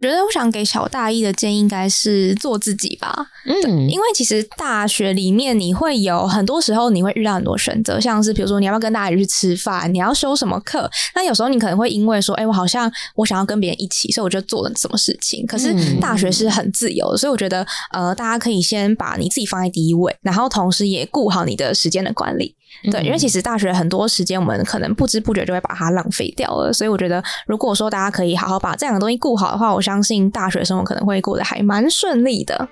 [0.00, 3.14] 我觉得我想给小大一的建议应该是做自己吧。
[3.44, 10.90] 嗯，因为其实大学里面你会有很多时候你会遇到很多选择，像是比如说你要不要跟大家一起去吃饭，你要修什么课。
[11.14, 15.46] 那有时候你可能会因为说，哎、欸，我好像我想要跟别人一起，所以我就做了什么事情。
[15.46, 22.54] 可是大学是很自由的，所以我觉得呃，大家可以先把你自己放在第一位，然后同时也顾好你的时间的管理。
[22.90, 26.72] 对，因为其实大学很多时间，我们可能不知不觉就会把它浪费掉了。
[26.72, 32.68] 所以我觉得，如果说大家可以好好把这两个东西顾好的话，我相信大学生活可能会过得还蛮顺利的。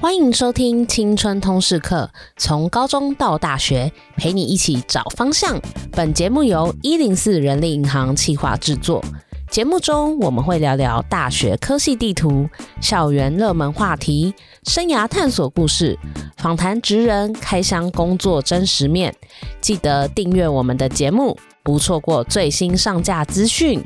[0.00, 5.60] 欢迎收听青春通识课，从高中到大学，陪你一起找方向。
[5.92, 9.02] 本节目由一零四人力银行企划制作。
[9.48, 12.48] 节目中我们会聊聊大学科系地图、
[12.80, 14.34] 校园热门话题、
[14.68, 15.98] 生涯探索故事、
[16.36, 19.12] 访谈职人开箱工作真实面。
[19.60, 23.82] 记得订阅我们的节目，不错过最新上架资讯。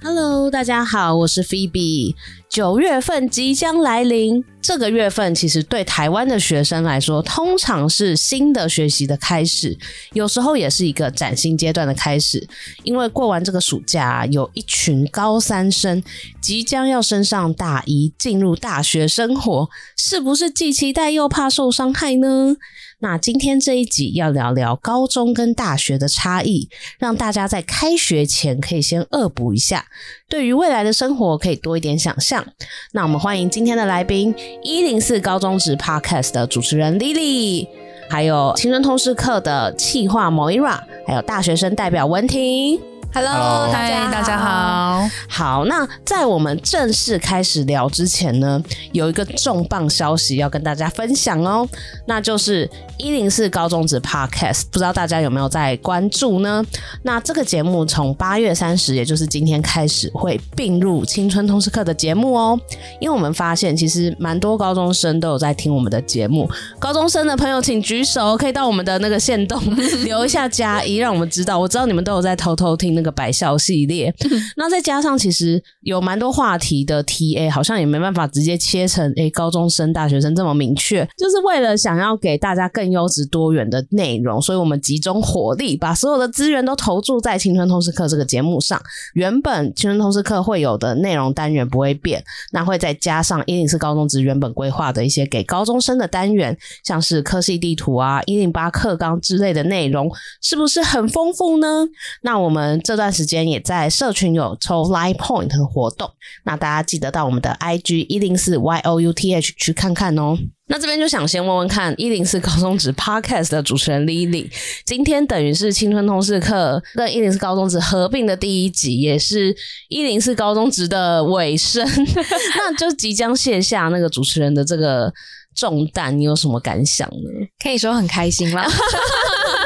[0.00, 2.14] Hello，大家好，我是 Phoebe。
[2.48, 9.76] 九月份即将来临，这个月份其实对台湾的学生来说，通常是新的学习的开始，
[10.14, 12.48] 有时候也是一个崭新阶段的开始。
[12.84, 16.02] 因为过完这个暑假，有一群高三生
[16.40, 22.56] 即将要升上大一，进入大学生活，是不是既期待又怕受伤害呢？
[23.00, 26.68] 那今天这一集要聊聊高中跟大学的差异，
[26.98, 29.86] 让大家在开学前可以先恶补一下，
[30.28, 32.44] 对于未来的生活可以多一点想象。
[32.92, 37.68] 那我们欢迎今天的来宾，一零四高中职 Podcast 的主持人 Lily，
[38.10, 42.97] 还有青春通识课的企划 Moira，还有大学生代表文婷。
[43.14, 45.08] Hello，大家大家好。
[45.28, 51.66] 好，那在我们正式开始聊之前呢，有一个重磅消息要跟大家分享哦，
[52.06, 56.62] 那就是一零四高中职 Podcast，不知道大家有没有在关注呢？
[57.02, 62.60] 那这个节目从八月三十，也就是今天开始会并入青春通识课的节目哦。
[63.00, 66.48] 因为我们发现其实蛮多高中生都有在听我们的节目，
[66.78, 69.60] 高中生的朋友请举手，可以到我们的那个线动
[70.04, 71.58] 留一下加一，让我们知道。
[71.58, 74.12] 我知道你们都有在偷偷听那个百校系列，
[74.58, 88.82] 那再加上其实有蛮多话题的 TA，好像也没办法直接切成诶高中生、大学生这么明确，就是为了想要给大家更优质多元的内容，所以我们集中火力，把所有的资源都投注在青春通识课这个节目上。
[89.14, 100.10] 原本青春通识课会有的内容单元不会变，那会再加上一零四高中职原本规划的一些给高中生的单元，像是科系地图啊、一零八课纲之类的内容，
[100.42, 101.86] 是不是很丰富呢？
[102.22, 102.80] 那我们。
[102.88, 106.10] 这段时间也在社群有抽 Line Point 的活动，
[106.46, 110.34] 那大家记得到我们的 IG 一零四 Y O U T H 去看看哦。
[110.68, 114.50] 那这边就想先问问看，一零四 高中职 Podcast 的主持人 Lily，
[114.86, 119.54] 今天等于是青春通识课跟一零四高中职合并的第一集，也是
[119.90, 121.86] 一零四高中职的尾声，
[122.56, 125.12] 那就即将卸下那个主持人的这个
[125.54, 127.48] 重担，你有什么感想呢？
[127.62, 128.66] 可以说很开心啦。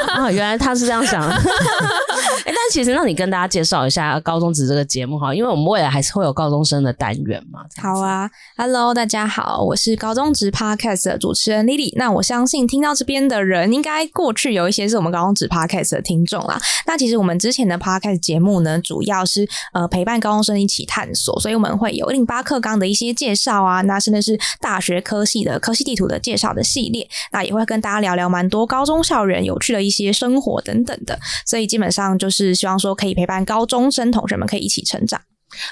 [0.09, 1.21] 啊， 原来他是这样想
[2.65, 2.73] 那。
[2.73, 7.59] 其实，那你跟大家介绍一下高中职这个节目哈，因为我们未来还是会有高中生的单元嘛。
[7.79, 11.93] 好啊，Hello，大家好，我是高中职 Podcast 的主持人 Lily。
[11.97, 16.59] 那我相信听到这边的人，应该过去有一些是我们高中职 Podcast 的听众啦。
[16.87, 31.19] 那其实我们之前的 Podcast 节目呢，主要是呃陪伴高中生一起探索，所以我们会有一零八课纲的一些介绍啊，那甚至是大学科系的科系地图的介绍的系列，那也会跟大家聊聊蛮多高中校园有趣的一些生活等等的。
[31.45, 35.21] 所以基本上就是希望说可以陪伴高中生同学们可以一起成长。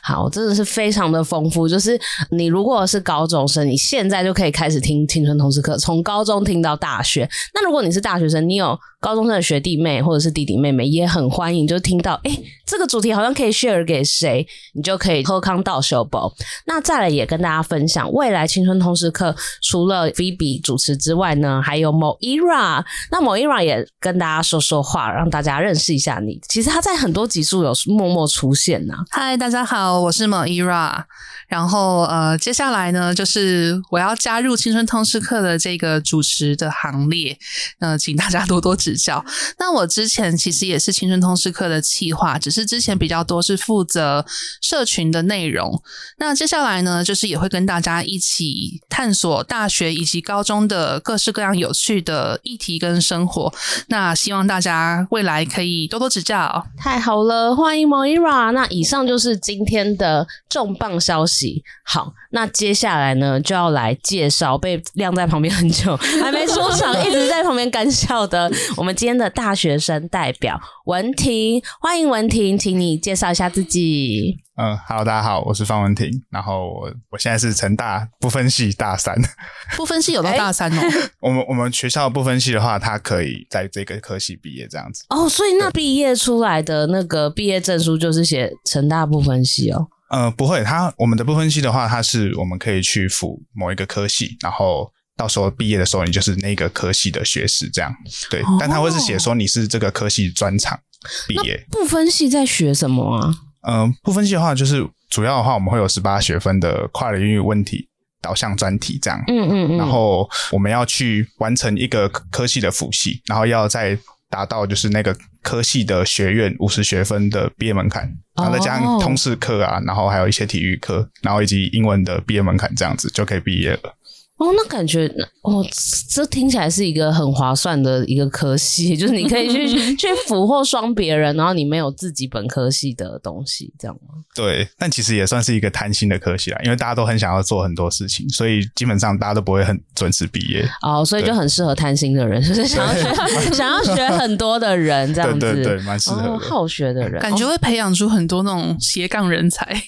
[0.01, 1.67] 好，真的是非常的丰富。
[1.67, 1.99] 就是
[2.29, 7.29] 你如果是高中生，你现在就可以开始听青春通识课，从高中听到大学。
[7.53, 12.31] 那如果你是大学生，你有高中生的学弟妹或者是弟弟妹妹，也很欢迎，就听到哎、
[12.65, 16.31] 这个主题好像可以 share 给谁，你就可以喝康道修宝。
[16.65, 22.83] 那再来也跟大家分享，未来青春通识课除了 Phoebe 主持之外呢，还有某 Era，。
[23.11, 26.39] 那某 Era 也跟大家说说话，让大家认识一下你。
[26.47, 29.05] 其实他在很多集数有默默出现呐、啊。
[29.09, 31.05] 嗨，大家好，我是 Moira。
[31.47, 37.37] 然后呃，接下来呢，就是我要加入青春通识课的这个主持的行列，
[37.79, 39.23] 呃，请大家多多指教。
[39.59, 44.25] 那我之前其实也是青春通识课的企划，只是之前比较多是负责
[44.61, 45.81] 社群的内容。
[46.19, 53.53] 那接下来呢，就是也会跟大家一起探索大学以及高中的各式各样有趣的议题跟生活。
[53.87, 56.65] 那希望大家未来可以多多指教。
[56.77, 58.51] 太好了，欢迎 Moira。
[58.53, 61.61] 那以上就是今今天的重磅消息。
[61.85, 71.61] 好，那接下来呢，就要来介绍被晾在旁边很久还没出场，一直在旁边干笑的我们今天的大学生代表文婷。
[71.79, 74.39] 欢迎文婷，请你介绍一下自己。
[74.61, 79.19] 嗯哈喽，大家好，我是方文婷，然后我我现在是成大不分系大三，
[79.75, 80.81] 不分系有到大三哦。
[81.19, 85.03] 我们我们学校不分系的话，他可以在这个科系毕业这样子。
[85.09, 89.87] 哦，所以那毕业出来的那个毕业证书就是写成大不分系哦。
[90.11, 94.87] 呃，不会，他我们的不分系的话，它是我们可以去辅某一个科系，然后
[95.17, 97.91] 到时候毕业的时候，你就是那个科系的学士这样。
[98.29, 100.79] 对，哦、但他会是写说你是这个科系专长
[101.27, 101.65] 毕业。
[101.71, 103.33] 不分系在学什么啊？
[103.61, 107.87] 嗯、呃，不分析的话，就是主要的话，我们会有十八学分的跨领域问题
[108.21, 109.21] 导向专题这样。
[109.27, 109.77] 嗯嗯嗯。
[109.77, 113.97] 然后我们要去完成一个科系的辅系，然后要再
[114.29, 123.93] 达到就是那个科系的学院五十学分的毕业门槛，然后再加上通识课啊，然后还有一些体育课，然后以及英文的毕业门槛，这样子就可以毕业了。
[124.41, 125.07] 哦，那感觉
[125.43, 125.63] 哦，
[126.09, 134.15] 这听起来是一个很划算的一个科系， 就是你可以去 去俘获双别人，然后你没有自己本科系的东西，这样吗？
[134.33, 140.67] 对，但其实也算是一个贪心的科系啦，因为大家都很想要做很多事情，所以基本上大家都不会很准时毕业。
[140.81, 149.79] 哦，所以就很适合贪心的人， 就是想要学想要学很多的人，这样子，对对对，蛮适合好学的人，感觉会培养出很多那种斜杠人才。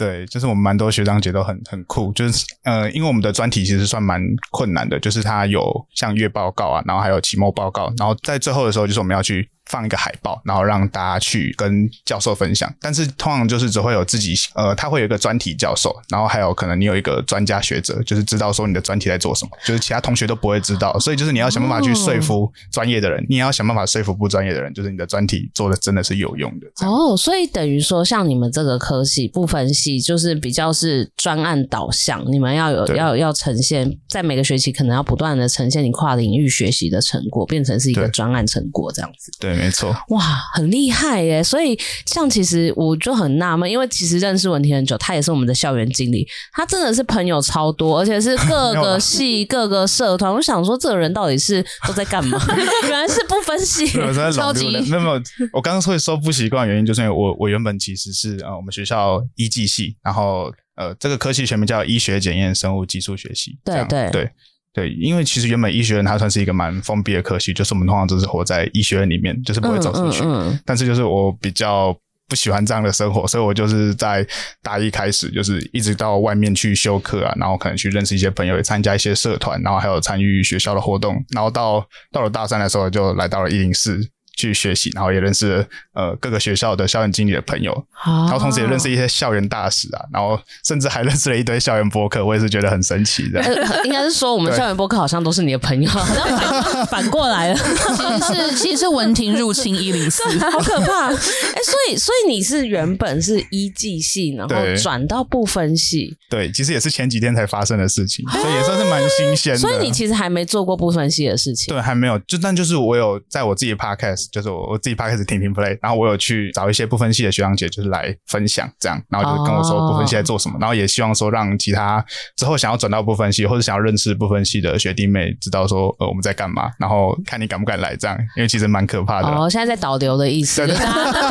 [0.00, 4.18] 对，就是我们蛮多学长姐都很很酷，就是呃，因为我们的专题其实算蛮
[4.50, 5.62] 困难的，就是它有
[5.94, 9.46] 像月报告啊，然后还有期末报告，然后在最后的时候，就是我们要去。
[9.70, 12.72] 放一个海报，然后让大家去跟教授分享。
[12.80, 20.98] 但是通常就是只会有自己，呃，他会有一个专题教授，然后还有可能你有一个专家学者，就是知道说你的专题在做什么，就是其他同学都不会知道。
[20.98, 26.66] 所以就是你要想办法去说服专业的人，你也要想办法说服不专业的人，就是你的专题做的真的是有用的。
[26.86, 39.30] 哦，所以等于说，像你们这个科系不分系，就是比较是专案导向，你们要有要要呈现，在每个学期可能要不断的呈现你跨领域学习的成果，变成是一个专案成果这样子。
[39.38, 39.59] 对。
[39.60, 40.20] 没错，哇，
[40.54, 41.44] 很厉害耶！
[41.44, 50.32] 所以像其实我就很纳闷，因为其实认识文婷很久，他也是我们的校园经理，他真的是朋友超多，而且是各个 系、各个社团。
[50.32, 52.38] 我想说，这个人到底是都在干嘛？
[52.84, 53.86] 原来是不分系，
[54.32, 55.20] 超级没有没有。
[55.52, 64.30] 我刚刚会说不习惯的原因，就是因为我我原本其实是呃我们学校医技系，然后呃这个科系全名叫医学检验生物技术学系，对对对。
[64.72, 70.22] 对，因为其实原本医学院它算是一个蛮封闭的科系，就是我们通常都是活在医学院里面，就是不会走出去。
[70.22, 71.92] 嗯嗯嗯、但是就是我比较
[72.28, 74.24] 不喜欢这样的生活，所以我就是在
[74.62, 84.00] 大一开始，就是一直到外面去修课啊，然后可能去认识一些朋友，也参加一些社团，然后还有参与学校的活动，然后到到了大三的时候，就来到了一零四。
[84.40, 87.72] 去学习，然后也认识了呃各个学校的校园经理的朋友，
[88.04, 93.40] 然后同时也认识一些校园大使啊，然后甚至还认识了一堆校园博客，我也是觉得很神奇的。
[93.84, 97.58] 应该是说我们校园博客好像都是你的朋友，好像反过来了。
[98.26, 101.08] 其实是其实是文婷入侵一零四，好可怕。
[101.08, 109.58] 哎、欸，所以所以你是原本是一技系，然后转到不分系，对，其实也是前几天才发生的事情，所以也算是蛮新鲜的。
[109.58, 112.18] 所以你其实还没做过不分系的事情，对，还没有。
[112.20, 114.29] 就但就是我有在我自己的 podcast。
[114.32, 122.04] 就是我我自己拍开始听听 play，然后我有去找一些不分系的学长姐，就是来分享这样，然后就是跟我说不分系在做什么，然后也希望说让其他
[122.36, 129.28] 之后想要转到不分系或者想要认识不分系的学弟妹知道说呃我们在干嘛，然后看你敢不敢来这样，因为其实蛮可怕的。
[129.28, 130.74] 哦，现在在导流的意思，大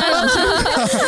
[0.00, 0.42] 家有兴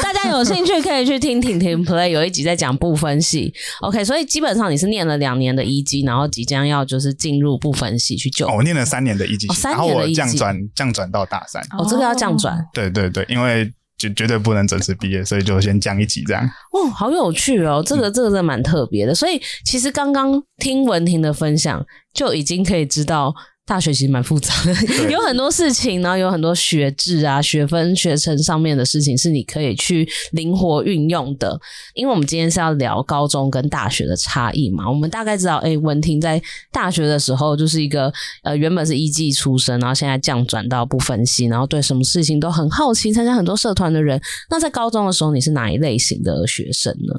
[0.03, 3.53] 大家有兴趣可以去听听听 play，有一集在讲不分系。
[3.81, 8.47] OK，所以基本上你是念了两年的一级，然后即将要就是进入不分系去就。
[8.47, 11.63] 哦，我念了三年的医技，然后我降转降转到大三。
[11.79, 12.59] 哦，这个要降转。
[12.73, 16.45] 对对对，因为绝绝对不能准时毕业，所以就先降一级这样。
[16.73, 19.13] 哦，好有趣哦，这个这个真的蛮特别的。
[19.13, 23.35] 嗯、所以其实刚刚听文婷的分享，就已经可以知道。
[23.65, 31.59] 大学其实蛮复杂的，有很多事情，然后有很多学制啊、学分、学程上面的事情是你可以去灵活运用的。
[31.95, 36.43] 因为我们今天是要聊高中跟大学的差异嘛，我们大概知道，哎，文婷在
[36.73, 44.21] 大学的时候就是一个呃原本是一技出身，然后现在降转到不分析，然后对什么事情都很好奇，参加很多社团的人。
[44.51, 47.15] 那在高中的时候，你是哪一类型的学生呢？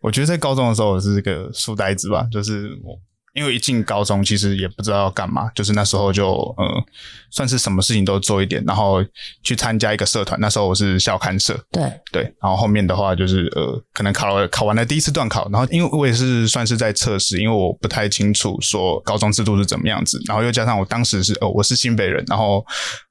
[0.00, 2.98] 我觉得在高中的时候，我是个书呆子吧，就是我。
[3.34, 6.84] 因为一进高中，其实也不知道要干嘛，就是那时候就呃，
[7.30, 9.02] 算是什么事情都做一点，然后
[9.42, 10.38] 去参加一个社团。
[10.38, 12.22] 那时候我是校刊社，对对。
[12.42, 22.62] 然后后面的话就是呃，可能考了考完了第一次段考，然后因为我也是算是在测试，因为我不太清楚说高中制度是怎么样子，然后又加上我当时是呃，我是新北人，然后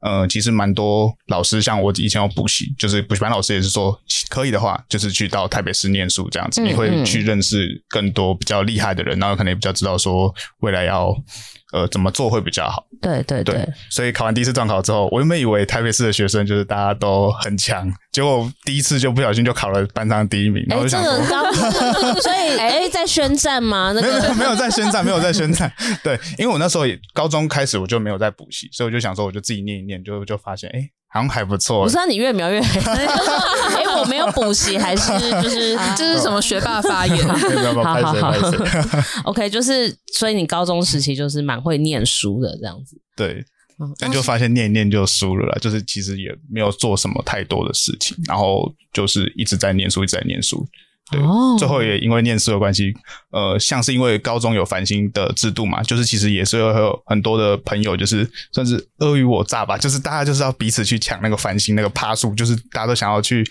[0.01, 3.99] 呃，其实蛮多老师，像我以前有补习，就是补习班老师也是说，
[4.29, 10.10] 可以的话，就是去到台北市念书这样子，嗯嗯，你会去认识更多比较厉害的人，然后可能也比较知道说。
[10.11, 11.15] 说未来要
[11.71, 12.85] 呃怎么做会比较好？
[13.01, 20.63] 对对对，对，所以考完第一次段考之后，我原本以为台北市的学生就是大家都很强，结果第一次就不小心就考了班上第一名。
[20.67, 23.91] 然后就想说，欸这个、 所以哎、欸，在宣战吗？
[23.95, 25.71] 那个、没有没有在宣战，没有在宣战。
[26.03, 30.79] 对，因为我那时候也高中开始我就没有在补习，所以我就想说，我就自己念一念，就就发现哎。
[30.79, 31.83] 欸好像还不错。
[31.83, 32.79] 不是啊，你越描越黑。
[32.91, 35.11] 哎、欸，我没有补习，还是
[35.43, 37.17] 就是这是什么学霸发言？
[37.27, 38.33] 好好好，
[39.25, 42.95] OK，就是所以你高中时期就是蛮会念书的这样子。
[43.15, 43.43] 对，
[43.99, 50.65] 但就发现念一念就输了啦，就是其实也没有做什么太多的事情，然后就是一直在念书，一直在念书。
[51.11, 51.21] 对，
[51.59, 52.93] 最后也因为念书的关系，
[53.31, 63.43] 呃，像是因为高中有繁星的制度嘛，就是其实也是会有很多的朋友，就是算是尔虞我诈吧，就是大家就是要彼此去抢那个繁星那个趴数，就是大家都想要去，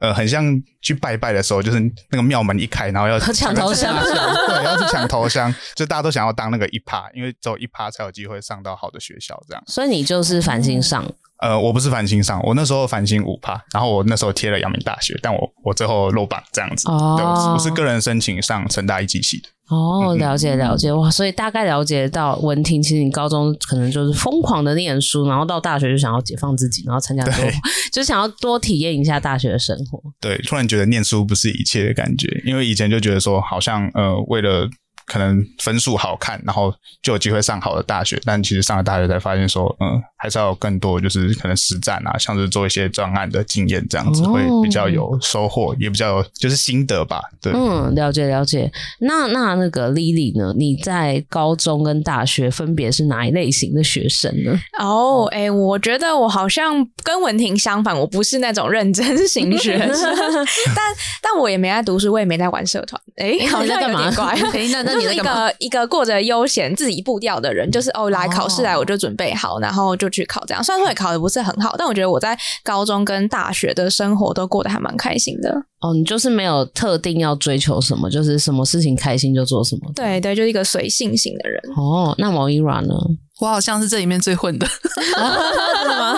[0.00, 0.44] 呃，很像
[0.82, 9.62] 去拜拜的时候，就是那个庙门一开，然后要 抢头香，对，要去抢头香，就大家都想要当那个一趴，因为只有一趴才有机会上到好的学校，这样。
[9.66, 11.04] 所以你就是繁星上。
[11.40, 16.88] 嗯呃，我不是繁星上，我那时候繁星五趴，然后我那时候贴了阳明大学，但我我最后落榜这样子。
[16.90, 19.48] 哦，对，我是个人申请上成大一技系的。
[19.68, 27.44] 哦，了解了解哇，所以大概了解到文婷，其实你高中可能就是疯狂的念书，然后到大学就想要解放自己，然后参加多，
[27.92, 30.02] 就想要多体验一下大学的生活。
[30.20, 34.68] 对，突然觉得念书不是一切的感觉，因为以前就觉得说好像呃为了。
[35.10, 36.70] 可能分数好看，然后
[37.02, 47.22] 就有机会上好的大学，但其实上了大学才发现说，嗯，还是要有更多，就是可能实战啊，像是做一些专案的经验，这样子会比较有收获，哦、也比较有就是心得吧。
[47.40, 48.70] 对，嗯，了解了解。
[49.00, 50.52] 那那那个 Lily 呢？
[50.54, 54.58] 你在高中跟大学分别是哪一类型的学生呢？
[54.78, 60.14] 哦，哎、欸，我觉得我好像跟文婷相反，我不是那种认真型学生，
[60.76, 60.84] 但
[61.22, 63.00] 但我也没在读书，我也没在玩社团。
[63.16, 64.36] 哎、欸，好像有点怪。
[64.70, 64.98] 那那。
[64.98, 70.42] 你是一个一个过着悠闲自己步调的人，就是哦，来考试来我就准备好，然后就去考。
[70.46, 75.50] 这样虽然说也考的不是很好，但我觉得我在高中跟大学的生活都过得还蛮开心的。
[75.80, 79.92] 哦，你就是没有特定要追求什么，就是什么事情开心就做什么。
[79.94, 81.60] 对对，就是一个随性型的人。
[81.76, 82.94] 哦，那毛伊软呢？
[83.40, 86.14] 我好像是这里面最混的，是吗？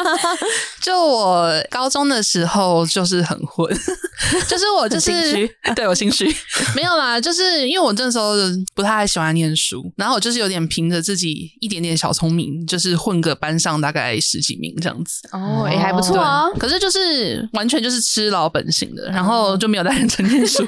[0.81, 3.69] 就我高中的时候就是很混，
[4.49, 5.11] 就是我就是
[5.77, 6.25] 对我心虚，
[6.75, 8.33] 没有啦，就是因为我那时候
[8.75, 15.21] 不太喜欢念书，然后我就是有点凭着自己一点点小聪明，就是混个班上大概十几名这样子。
[15.33, 16.49] 哦，也还不错啊。
[16.59, 20.65] 可是就是完全就是吃老本型的，然后就没有在认真念书。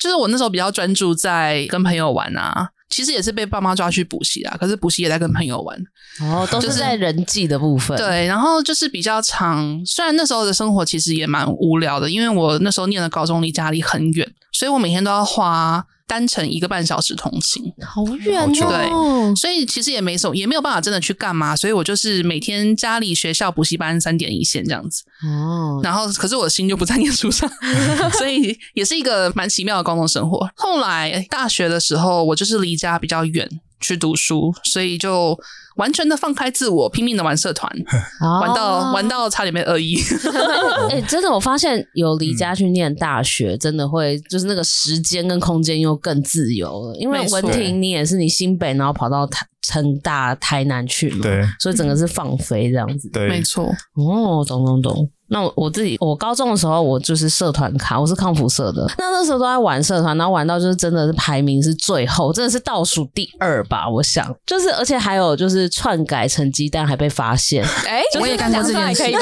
[0.00, 2.68] 就是我那时候比较专注在跟朋友玩啊。
[2.92, 5.76] 其实也是被爸妈抓去补习啦，可是补习也在跟朋友玩，
[6.20, 7.96] 哦，都是在人际的部分。
[7.96, 15.84] 对，然后就是比较长，虽然那时候的生活其实也蛮无聊的，因为我那时候念的高中离家里很远，所以我每天都要花。
[16.12, 18.52] 单程一个半小时通勤，好远哦。
[18.52, 21.56] 对，所以其实也没什么，也没有办法真的去干嘛。
[21.56, 25.02] 所以我就是每天家里、学校、补习班三点一线这样子。
[25.26, 27.50] 哦，然后可是我的心就不在念书上，
[28.18, 30.46] 所以也是一个蛮奇妙的高中生活。
[30.54, 33.48] 后来大学的时候，我就是离家比较远
[33.80, 35.34] 去读书，所以就。
[35.76, 37.70] 完全的放开自我，拼命的玩社团，
[38.40, 39.96] 玩到玩到差点被恶意。
[40.90, 46.96] 哎、欸，真的，我发现有离家去念大学，真的会就是那个时间跟空间又更自由了。
[46.96, 53.08] 因为文婷，你也是你新北，然后跑到台成大台南去嘛，对，所以整个是放飞这样子。
[53.10, 53.64] 对，没错。
[53.94, 55.08] 哦，懂懂懂。
[55.28, 58.84] 那我我自己，我高中的时候，我就是社团卡，我是康辅社的。
[58.98, 63.88] 那那时候都在玩社团，然后玩到就是真的是排名是最后，真的是倒数第二吧。
[63.88, 67.64] 我想，就是而且还有就是篡改成绩单还被发现。
[67.88, 69.20] 哎、欸，我也干过这件事，可以吗？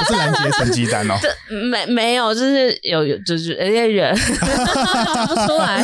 [0.00, 1.14] 不是拦截成绩单哦。
[1.70, 5.80] 没没有，就是有有就是有些人讲不出来。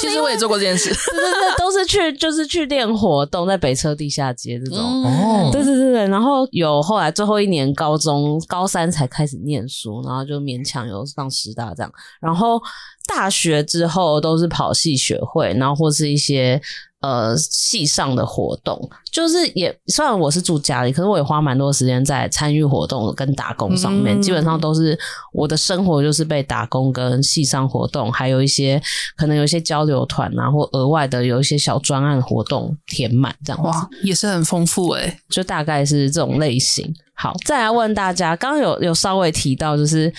[0.00, 4.78] 其实我也做过这件事，对对对，都是去就是去练活动，在北车地下街这种。
[4.78, 8.64] 哦，对对对对，然后有后来最后一年高中高。
[8.64, 12.58] 高三才开始念书，然后就勉强有上师大这样，然后
[13.06, 16.58] 大学之后都是跑戏学会，然后或是一些
[17.04, 18.80] 呃系上的活动，
[19.12, 24.98] 就是也虽然我是住家里，可是我也花蛮多时间在参与活动跟打工上面，嗯、基本上都是
[25.34, 28.80] 我的生活就是被打工跟系上活动，还有一些
[29.16, 36.90] 可能有一些交流团啊，或额外的有一些小专案活动填满这样子，哇，也是很丰富哎、欸，就大概是这种类型。
[37.14, 40.10] 好，再来问大家，刚刚有有稍微提到就是。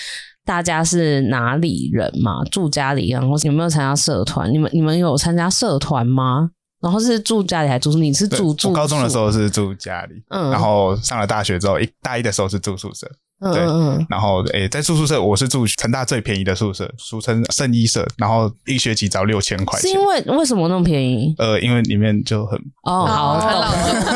[0.47, 2.43] 大家是哪里人嘛？
[2.51, 4.47] 住家里，然后有没有参加社团？
[4.53, 6.51] 你们你们有参加社团吗？
[6.81, 7.97] 然后是住家里还住宿？
[7.97, 8.69] 你是住住？
[8.69, 13.09] 我高中的时候是住家里，嗯，然后上了大学之后，一大一的时候是住宿舍。
[13.53, 19.91] 对，嗯嗯然后诶、欸，在住宿舍，我是住成大最便宜的宿舍，俗称圣医舍，然后一学期只要六千块钱。
[19.91, 21.35] 是因为为什么那么便宜？
[21.37, 23.41] 呃，因为里面就很哦，好，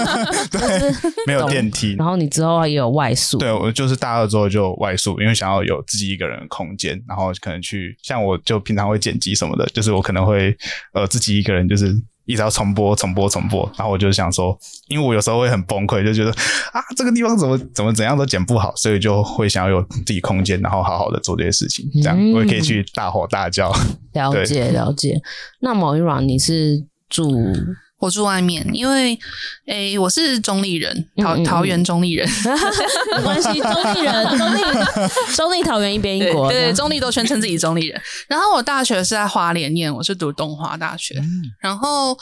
[0.50, 0.60] 对，
[1.28, 1.96] 没有电梯。
[1.98, 3.38] 然后你之后也有外宿？
[3.40, 10.56] 对，我就是大二之后就外宿，因为想要有自己一个人的空间，然后可能去像我就平常会剪辑什么的，就是我可能会
[10.94, 11.94] 呃自己一个人就是。
[12.30, 14.56] 一直要重播、重播、重播，然后我就想说，
[14.88, 16.30] 因为我有时候会很崩溃，就觉得
[16.72, 23.74] 啊，这个地方怎么怎么怎样都剪不好，所以就会想要有自己空间，然后好好的做这些事情，这样我也可以去大吼大叫。
[24.14, 25.20] 了解了解。
[25.60, 27.32] 那么 Moira 你是住？
[28.00, 29.14] 我住外面，因为
[29.68, 32.28] 诶、欸，我是中立人，桃桃园中立人，
[33.18, 34.62] 没关系，中立人，中立
[35.36, 38.02] 中立桃园一边一国，对，对中立都宣称自己中立人。
[38.28, 41.16] 然后我大学是在花莲念，我是读东华大学。
[41.20, 42.14] 嗯、然后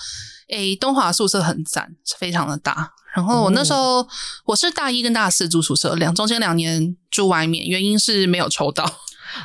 [0.50, 2.92] 诶、欸，东华宿舍很赞，非常的大。
[3.16, 4.08] 然后我那时候、嗯、
[4.46, 8.84] 我是大一跟大四住宿舍，两中间两年住外面，原因是没有抽到。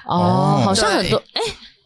[0.07, 1.43] 哦， 好像很多诶。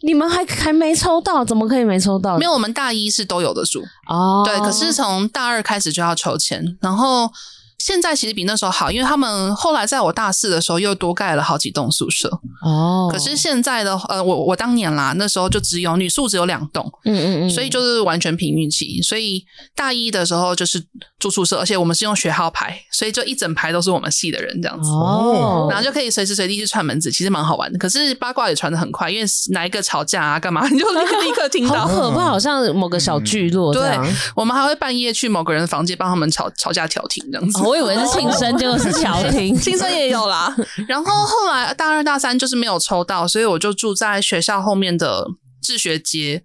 [0.07, 2.39] 你们还还没抽到，怎么可以没抽到？
[2.39, 4.43] 没有，我们大一是都有的书哦。
[4.47, 7.31] 对，可是从大二开始就要抽签，然后。
[7.79, 12.27] 现在其实比那时候好，因为他们后来在我大四的时候又多盖了好几栋宿舍
[12.63, 13.07] 哦。
[13.13, 19.03] 可是现在的呃，我我当年啦，那时候就只有女宿只有两栋，嗯嗯嗯，所以就是完全凭运气。
[19.03, 19.45] 所以
[19.75, 20.83] 大一的时候就是
[21.19, 27.79] 住宿舍，而且我们是用学号排，所以就一整排都是我们系的人这样子哦，然后就可以随时随地去串门子，其实蛮好玩的。
[27.79, 33.73] 可是八卦也传的很快，因为哪一个吵架啊干嘛， 你就立刻听到，好可怕，好像某个小聚落。
[33.73, 33.99] 对，
[34.35, 37.63] 我们还会半夜去某个人的房间帮他们吵吵架调停这样子。
[37.63, 40.55] 我以为是庆生， 结果是调停，庆生也有啦。
[40.87, 45.27] 然后后来大二大三就是没有抽到，所以我就住在学校后面的
[45.63, 46.43] 智学街。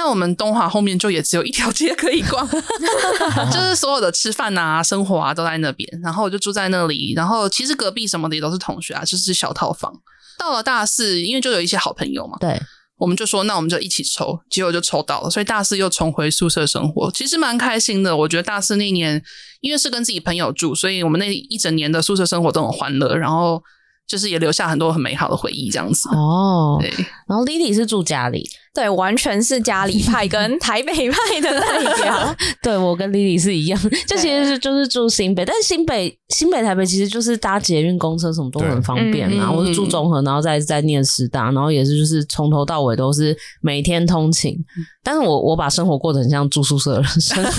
[0.00, 2.48] 那我们东华后面就也只有一条街可以逛，
[3.52, 5.86] 就是所有的吃饭啊、生活啊都在那边。
[6.02, 9.92] 然后我就住在那里，然后其实隔壁什么的也都是同学啊，就是小套房。
[10.38, 12.58] 到了大四，因为就有一些好朋友嘛，对。
[12.96, 18.16] 我们就说，那我们就一起抽，结果就抽到了，所以大四又重回宿舍生活，其实蛮开心的。
[18.16, 19.22] 我觉得大四那年，
[19.60, 23.62] 因为是跟自己朋友住，所以我们那一整年的宿舍生活都很欢乐，然后
[24.10, 26.08] 就是也留下很多很美好的回忆，这样子。
[26.08, 26.90] 哦，对。
[27.28, 28.44] 然后 Lily 是住家里。
[28.72, 32.36] 对，完全是家里派跟台北派的代表。
[32.62, 39.50] 对，我跟 Lily 是一样，就其实是就是住新北，但是新北新北台北其实就是搭捷运、公车什么都很方便嘛。
[39.50, 44.56] 我是住中和，然后再再念师大，然后也是就是从头到尾都是每天通勤。
[45.02, 47.42] 但是我我把生活过得很像住宿舍的人生。
[47.44, 47.50] 哎，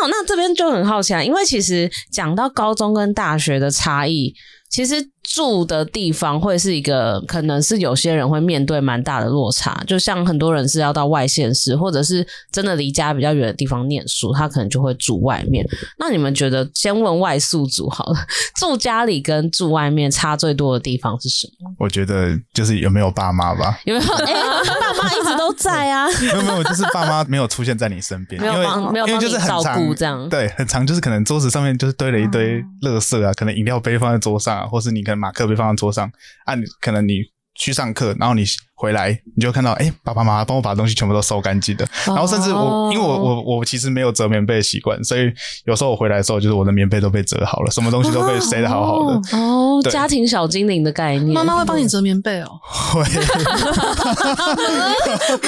[0.00, 4.34] 那那这边就很好奇啊，因为其实讲到高中跟大学的差异。
[4.68, 15.66] 其实住的地方会是一个，可能是有些人会面对蛮大的落差，就像很多人是要到外县市，或者是真的离家比较远的地方念书，他可能就会住外面。
[15.98, 18.18] 那你们觉得，先问外宿族好了，
[18.56, 21.74] 住家里跟住外面差最多的地方是什么？
[21.78, 23.78] 我觉得就是有没有爸妈吧。
[23.84, 24.06] 有没有？
[25.02, 26.06] 妈一直都在啊。
[26.20, 30.28] 没有没有，就是爸妈没有出现在你身边，没有帮没有帮你照顾这样。
[30.28, 34.56] 对，很长就是可能桌子上面就是堆了一堆垃圾啊，嗯、可能饮料杯放在桌上。
[34.68, 36.10] 或是你可能马克杯放在桌上，
[36.44, 37.20] 啊，你可能你
[37.54, 38.44] 去上课，然后你
[38.78, 41.88] 回来，你就看到，哎、欸，爸爸妈妈帮我把东西全部都收干净的。
[42.04, 45.32] 然后甚至我，因为我我我其实没有折棉被的习惯，所以
[45.64, 49.14] 有时候我回来的时候，就是我的棉被都被折好了，什么东西都被塞的好好的。
[49.38, 52.50] 哦，对家庭小精灵的概念，妈妈会帮你折棉被哦。
[52.62, 53.02] 会。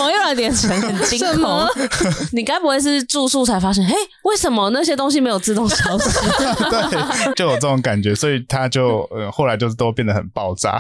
[0.03, 1.69] 我又来点很惊恐，
[2.33, 3.85] 你该不会是住宿才发现？
[3.85, 6.19] 嘿，为什么那些东西没有自动消失？
[6.91, 10.79] 对，就有这种感觉，所以他就呃后来就是都变得很爆炸，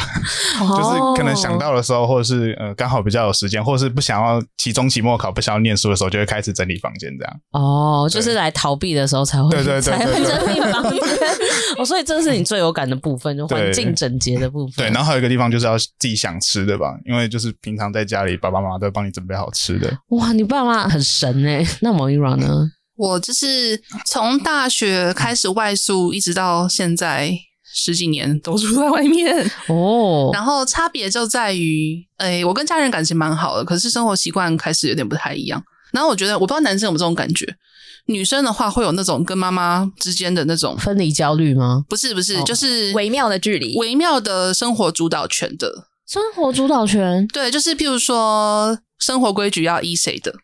[0.58, 0.98] 就是。
[1.18, 7.40] 可能想到的时候，或者是呃刚好比较有时间，或者是不想要期中、期末考，不想要念书的时候，就会开始整理房间这样。
[7.52, 10.98] 哦，就是来逃避的时候才会，对对对，才会整理房间。
[11.76, 14.76] 哦，所以这是你最有感的部分，就环境整洁的部分。
[14.76, 19.92] 对，然后还有一个地方就是要自己想吃的吧，因为就是平常在家里，爸爸妈妈都会帮你准备好吃的。
[20.08, 21.64] 哇，你爸妈很神哎！
[21.80, 22.70] 那 Moira 呢？
[22.96, 27.32] 我就是从大学开始外宿，一直到现在。
[27.74, 29.34] 十几年都住在外面
[29.68, 35.62] 哦，然后差别就在于，诶、欸，我跟家人感情蛮好的，可是生活习惯开始有点不太一样。
[35.92, 37.46] 然后我觉得，我不知道男生有没有这种感觉，
[38.06, 41.84] 女生的话会有那种跟妈妈之间的那种分离焦虑吗？
[41.88, 47.26] 不是，不是，哦、就是微妙的距离，微妙的生活主导权的生活主导权。
[47.28, 50.34] 对，就是譬如说，生活规矩要依谁的。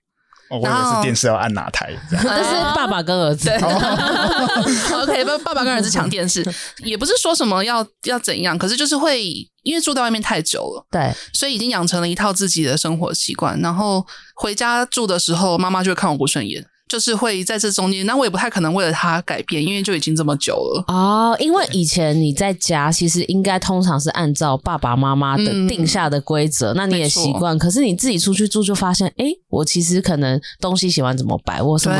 [0.51, 2.25] 哦、我以为是电视要按哪台，这样。
[2.29, 3.49] 但是爸爸跟儿子。
[3.49, 3.57] 对
[5.01, 6.45] OK，爸爸爸跟儿子抢电视，
[6.79, 9.25] 也不是说什么要要怎样，可是就是会
[9.63, 16.65] 因为住在外面太久了，对，所以已经养成了一套自己的生活习惯，然后回家住的时候，妈妈就会看我不顺眼。
[16.95, 21.37] 就是会在这中间，那我也不太可能为了他改变，因为就已经这么久了哦。
[21.41, 27.59] 因为以前你在家，其实应该通常是按照爸爸妈妈的定下的规则，嗯、那你也习惯。
[27.59, 31.97] 可是你自己出去住，就发现，哎，我其实可能东西喜欢怎么摆，我什么，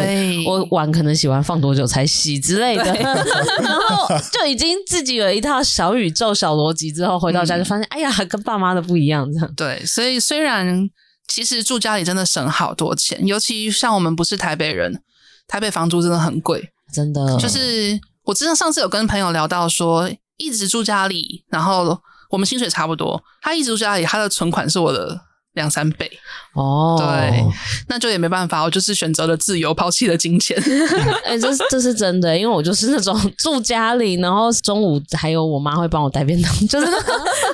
[0.47, 9.51] 我碗可能喜欢放多久才洗之类的， 然后就已经自己有一套小宇宙、小逻辑，之后回到家就发现，嗯、哎呀，跟爸妈的不一样，这样。
[9.57, 10.89] 对，所以虽然。
[11.29, 15.03] 其实住家里真的省好多钱，尤其像我们不是台北人，
[15.49, 17.37] 台北房租真的很贵，真的。
[17.39, 25.21] 就是我真的上次有跟朋友聊到说，一直住家里，然后我们薪水差不多，他一直住家里，他的存款是我的。
[25.55, 26.11] 两三倍
[26.53, 27.45] 哦，对，
[27.89, 30.57] 那就也没办法，我就是选择了自由，抛弃了金钱。
[31.27, 36.87] 哎、欸，这是这是真的，因为我就是那种住家里，然后中午还有我妈会帮我带便当， 就是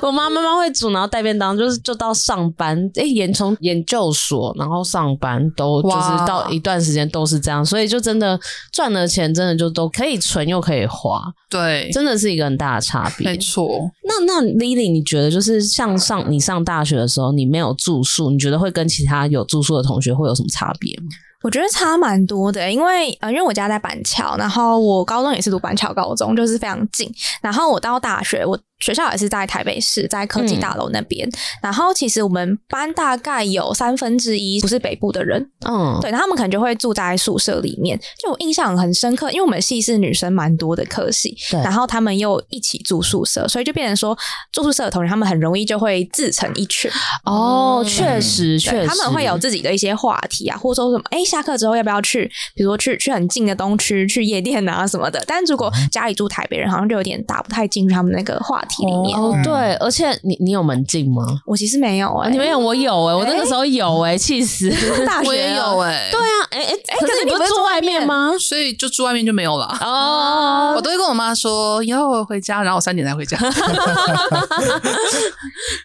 [0.01, 8.39] 我妈妈妈会煮，然后带便当，就是就到上班，哎、欸，研从研究所，然后上班都就是到一段时间都是这样，所以就真的
[8.71, 13.31] 赚的钱，真的就都可以存又可以花，对，真的是一个很大的差别。
[13.31, 13.67] 没错。
[14.03, 17.90] 那那 Lily，你觉得就是像上你上大学的时候，你没有住。
[17.91, 21.07] 住宿，你觉得会跟其他有住宿的同学会有什么差别吗？
[21.43, 27.11] 我觉得差蛮多的，因为呃，因为我家在板桥，然后我高中也是读板桥高中，就是非常近。
[27.41, 28.57] 然后我到大学，我。
[28.81, 31.27] 学校也是在台北市，在科技大楼那边。
[31.27, 37.99] 嗯、然后其实我们班大概有三分之一不是北部的人，嗯，对，他们可能就会住在宿舍里面。
[38.21, 44.17] 就我印象很深刻，因为我们系是女生蛮多的科系，对，然后他们又一起住宿舍，所以就变成说
[44.51, 46.89] 住宿舍的同学，他们很容易就会自成一群。
[47.25, 55.23] 哦，确实，确实，他们会有自己的一些话题啊，或者说什么，哎，下课之后要不要去，比如说去去很近的东区去夜店啊什么的。
[55.27, 58.70] 但如果家里住台北人，好像就有点打不太进去他们那个话题。
[58.79, 61.25] 里面哦，对，而且你你有门禁吗？
[61.45, 64.69] 我其实没有哎、欸，你没有，我有哎、欸，我那个时候有哎、欸，气死！
[65.05, 68.31] 大学也有哎、欸，对啊，哎哎哎，可是你不是住外面吗？
[68.39, 70.73] 所以就住外面就没有了哦。
[70.75, 73.37] 我都会跟我妈说，以后我回家，然后我三点才回家。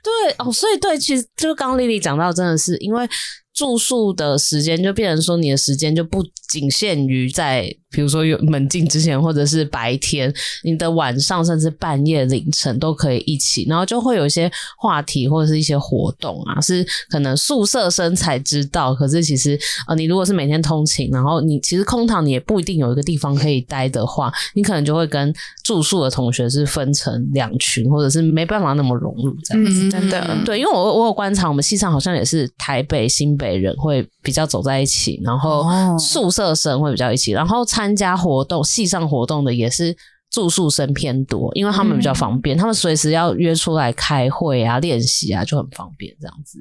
[0.02, 3.08] 对哦，所以对，其实就刚刚丽丽讲到，真的是因为
[3.56, 7.74] 住宿的时间就变成说，你的时间就不仅限于在。
[7.88, 10.30] 比如说有门禁之前，或者是白天，
[10.64, 18.94] 你的晚上甚至半夜凌晨都可以一起，然后就会有一些话题或者是一些活动啊，是可能宿舍生才知道。
[18.94, 25.32] 可是其实呃，你如果是每天通勤，然后你其实空堂你也不一定有一个地方可以待的话，你可能就会跟
[25.64, 29.84] 住宿的同学是分成两群，或者是没办法那么融入这样子。
[29.84, 35.64] 嗯，真的，对，因为我我有观察，我们系上好像也是台北新北人会比较走在一起，然后
[35.98, 37.96] 宿舍生会比较一起，然后参。
[37.96, 39.96] 加活动、系上活动的也是
[40.30, 46.14] 住宿生偏多，因为他们比较方便，他们随时要约出来开会啊、练习啊，就很方便。
[46.20, 46.58] 这样子，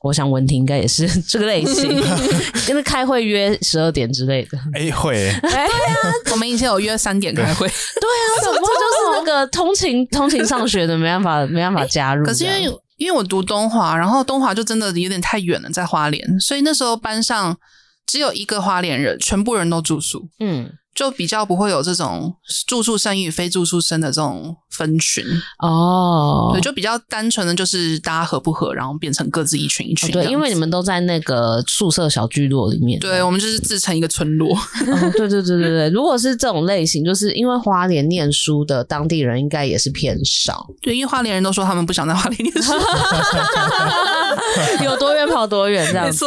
[0.00, 1.90] 我想文婷应该也是这个类型，
[2.68, 4.56] 因为开会约十二点之类的。
[4.72, 5.68] 哎、会、欸，对啊，
[6.30, 7.66] 我们以前有约三点开会。
[7.66, 12.24] 对，啊，怎么就是那个通勤通勤上学的，没办法没办法加入。
[12.24, 17.58] 可是因为因为我读东华，然后东华就真的有点太远了，在花莲，所以那时候班上。
[18.10, 22.34] 只有一个花莲人，全部人都住宿，嗯，就比较不会有这种
[22.66, 25.24] 住宿生与非住宿生的这种分群
[25.60, 30.12] 哦，对，就比较单纯的就是大家合不合，然后变成各自一群一群，哦。
[30.12, 34.48] 对，因为你们都在那个宿舍小聚落里面，对，我们就是自成一个村落。
[34.58, 40.66] 哦、对对对对对，如果是这种类型，就是因为花莲念书的当地人应该也是偏少。
[40.82, 42.72] 对，因为花莲人都说他们不想在花莲念书。
[44.82, 46.26] 有多远跑多远，这样子。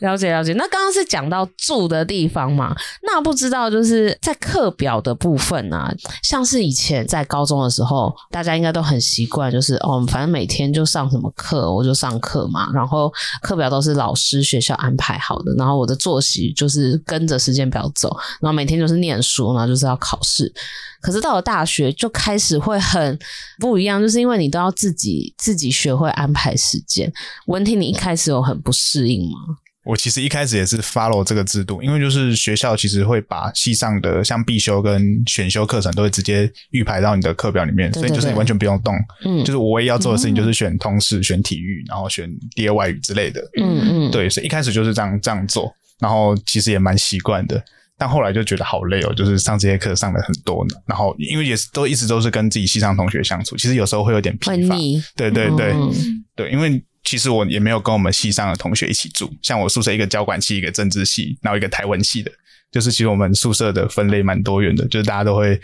[0.00, 0.52] 了解了解。
[0.52, 12.70] 那刚刚是讲到住的地方嘛，那不知道就是在课表的部分啊，像是以前在高中的时候，大家应该都很习惯，就是哦，反正每天就上什么课，我就上课嘛。
[12.72, 20.52] 然后课表都是老师学校安排好的，然后我的作息就是跟着时间表走，然后每天就是念书，然后就是要考试。
[21.00, 23.18] 可是到了大学就开始会很
[23.58, 27.12] 不一样，就是因为你都要自己自己学会安排时间。
[27.46, 29.38] 文婷，你一开始有很不适应吗？
[29.84, 38.94] 我其实一开始也是 follow 这个制度，因为就是学校其实会把系上的像必修跟选修课程都会直接预排到你的课表里面，对对对，所以就是你完全不用动。
[39.24, 43.40] 嗯，就是我唯一要做的事情就是选通识、嗯、选体育，然后选第二外语之类的。
[43.60, 45.72] 嗯嗯，对，所以一开始就是这样这样做。
[45.98, 47.62] 然后其实也蛮习惯的。
[47.98, 54.76] 但后来就觉得好累哦，就是上这些课上了很多呢，然后因为也是都一直都是跟自己系上同学相处，其实有时候会有点疲乏。
[55.14, 55.92] 对对对、嗯、
[56.34, 62.32] 对，因为其实我也没有跟我们系上的同学一起住，像我宿舍一个交管系，一个政治系，然后一个台文系的。
[62.72, 65.60] 就是其实我们宿舍的分类蛮多元的，就是大家都会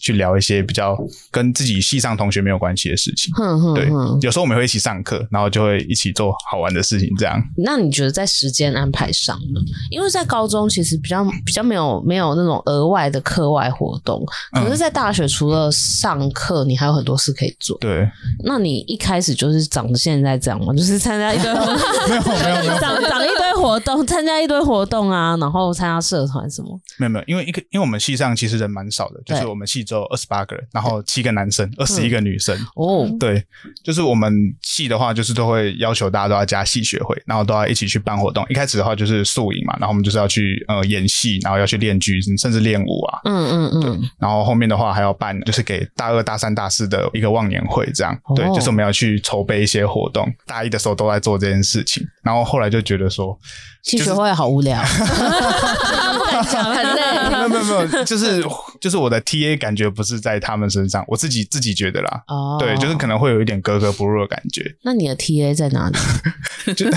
[0.00, 0.96] 去聊一些比较
[1.30, 3.34] 跟自己系上同学没有关系的事情。
[3.34, 3.88] 哼哼哼对，
[4.22, 7.42] 有时候我们会一起上课，然后就会一起做好玩的事情，这样。
[7.56, 9.60] 那你觉得在时间安排上呢？
[9.90, 17.76] 因为在高中其实比较比较没有没有那种额外的课外活动，可是，在大学除了上课，你还有很多事可以做。
[17.78, 18.08] 对。
[18.44, 20.72] 那你一开始就是长得现在这样吗？
[20.72, 26.42] 就是参加一堆 没有没有没有 长长一堆活动， 参加一堆活动啊，然后参加社团。
[26.50, 26.78] 什么？
[26.98, 32.54] 没有没有，因为一个，因为我们系上其实人蛮少的，就是我们系只有二十八个人，然后七个男生，二十一个女生。
[32.74, 33.42] 哦，对，
[33.84, 38.44] 就是我们系的话，就是都会要求大家都要加系学会，然后都要一起去办活动。
[38.48, 43.20] 一开始的话就是宿营嘛，然后我们就是要去呃演戏，然后要去练剧，甚至练舞啊。
[43.24, 44.10] 嗯嗯嗯。
[44.18, 48.18] 然后后面的话还要办，就是给大二、大三、大四的一个忘年会，这样。
[48.34, 50.28] 对，就是我们要去筹备一些活动。
[50.46, 53.38] 大一的时候都在做这件事情，然后后来就觉得说，
[53.82, 54.80] 系学会好无聊。
[56.32, 58.42] 很累，没有没有没有，就是
[58.80, 62.22] 就是我的 TA 感觉不是在他们身上，我自己自己觉得啦。
[62.28, 64.64] 哦，对，就是可能会有一点格格不入的感觉。
[64.82, 65.96] 那你的 TA 在哪里？
[66.74, 66.92] 就没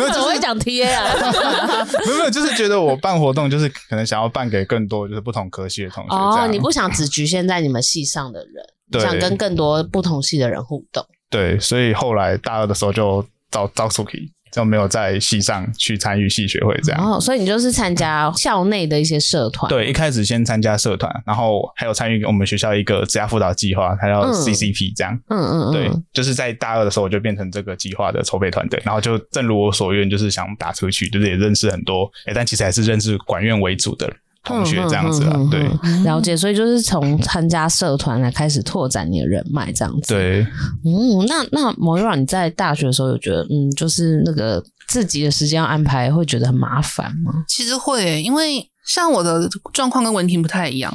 [0.00, 1.84] 有，怎么会讲 TA 啊？
[2.06, 6.14] 没有没有，就是觉得我办活动，就是可能想要办给更多就是不同科系的同学。
[6.14, 11.04] 哦，你不想只局限在你们系上的人，对，想跟更多不同系的人互动。
[11.30, 14.30] 对，所以后来大二的时候就找找 Suki。
[14.54, 19.68] 就没有在系上去参与系学会这样，哦，所以你就是参加校内的一些社团。
[19.68, 25.12] 对，一开始先参加社团，然后还有参与我们学校一个职涯辅导计划，它叫 CCP 这样。
[25.28, 34.16] 嗯嗯嗯，对，就是在大二的时候我就变成这个计划的筹备团队，然后就正如我所愿，就是想打出去，就是也认识很多，哎，但其实还是认识管院为主的人。
[34.44, 35.66] 同学这样子啊，对，
[36.04, 40.12] 了解，所以就是从参加社团来开始拓展你的人脉，这样子。
[40.14, 40.46] 对，
[40.84, 47.32] 嗯，那那 Moira 你在大学的时候有觉得，嗯，就是那个自己的时间要安排，会觉得很麻烦吗？
[47.48, 50.94] 其实会，因为像我的状况跟文婷不太一样，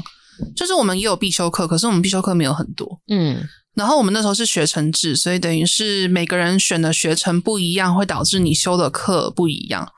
[0.56, 3.42] 就是我们也有必修课，可是我们必修课没有很多，嗯，
[3.74, 9.92] 然后我们那时候是学程制，所以等于是每个人选的学程不一样，会导致你修的课不一样，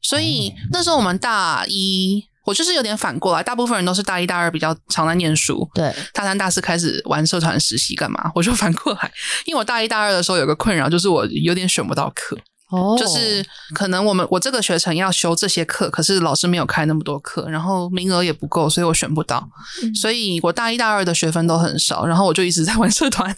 [0.00, 2.28] 所以那时候我们大一。
[2.44, 8.32] 我就是有点反过来，大部分人都是大一大二比较常在念书，对，大三大四开始玩社团实习干嘛？
[8.34, 9.12] 我就反过来，
[9.44, 12.36] 因为我大一大二的时候有个困扰，就是我有点选不到课，
[12.70, 19.48] 哦，就是可能我们我这个学程要修这些课，可是老师没有开那么多课，然后名额也不够，所以我选不到，
[19.84, 23.30] 嗯，所以我大一大二的学分都很少，然后我就一直在玩社团。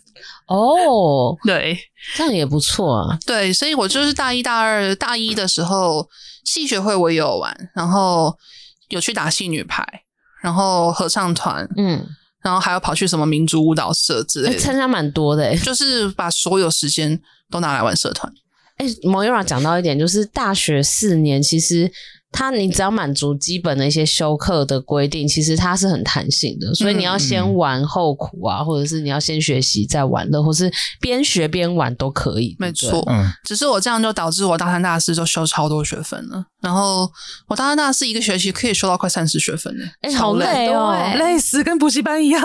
[0.46, 1.78] 哦， 对，
[2.16, 3.18] 这样也不错啊。
[3.26, 6.08] 对，所以我就是大一大二大一的时候
[6.44, 8.34] 系学会我也有玩，然后。
[8.88, 9.86] 有去打戏女排，
[10.42, 12.04] 然后合唱团，嗯，
[12.42, 17.20] 然后还有跑去什么民族舞蹈社之类的，参加蛮多的，就是把所有时间
[17.50, 18.32] 都拿来玩社团。
[18.76, 21.92] 哎，Moira 讲到一点，就是大学四年其实。
[22.36, 30.68] 他，你只要满足基本的一些修课的规定，其实它是很弹性的，所以你要先玩后苦啊，嗯、或者是你要先学习再玩乐，或是
[31.00, 32.56] 边学边玩都可以。
[32.58, 37.08] 没错，嗯，只是我这样就导致我大三大四就修超多学分了，然后
[37.46, 42.42] 我大三大四一个学期可以修到快三十学分呢，哎、欸，好累哦，累死，跟补习班一样。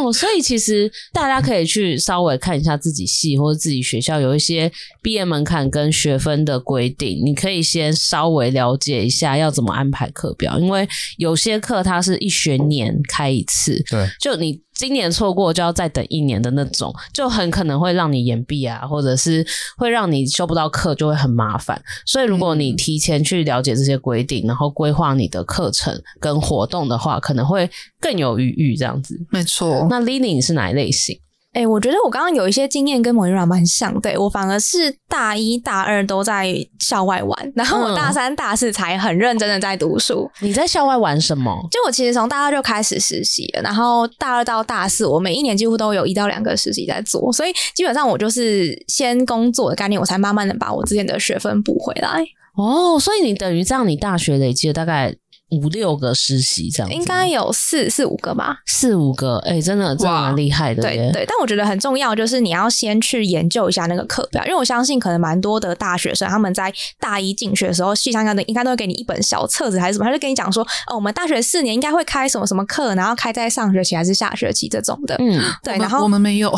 [0.00, 4.70] 哦， 所以其实大家可以去稍微看一下自己系或者自己学校有一些
[5.02, 8.60] 毕业门槛跟学分的规定，你可以先稍微了。
[8.60, 21.78] 了解一下要怎么安排课表，因为有些课它是一学年开一次，对，就你今年错过就要再等一年的那种，就很可能会让你延毕啊，或者是会让你修不到课，就会很麻烦。
[22.06, 27.68] 所以如果你提前去了解这些规定，然后规划你的课程跟活动的话，可能会
[28.00, 29.20] 更有余裕这样子。
[29.28, 29.86] 没错。
[29.90, 31.20] 那 Lily 你是哪一类型？
[31.52, 40.30] 哎、欸，我觉得我刚刚有一些经验跟 Moira 蛮像，对，我反而是大一大二都在校外玩，然后我大三大四才很认真的在读书。
[40.40, 41.52] 嗯、你在校外玩什么？
[41.72, 52.24] 就我其实从大二就开始实习了，然后大二到大四，我每一年几乎都有一到两个实习在做，所以基本上我就是先工作的概念，我才慢慢的把我之前的学分补回来。
[52.54, 55.16] 哦，所以你等于这样，你大学累积了大概。
[55.50, 60.82] 五六个实习这样，应该有四四五个吧，四五个，哎、欸，真的真的蛮厉害的。
[60.82, 75.16] 对对，但我觉得很重要，就是你要先去研究一下那个课表，因为我相信可能蛮多的大学生他们在大一进学的时候，系上应该应该都会给你一本小册子还是什么，他就跟你讲说，哦，我们大学四年应该会开什么什么课，然后开在上学期还是下学期这种的。
[75.18, 76.50] 嗯，对，然后我们没有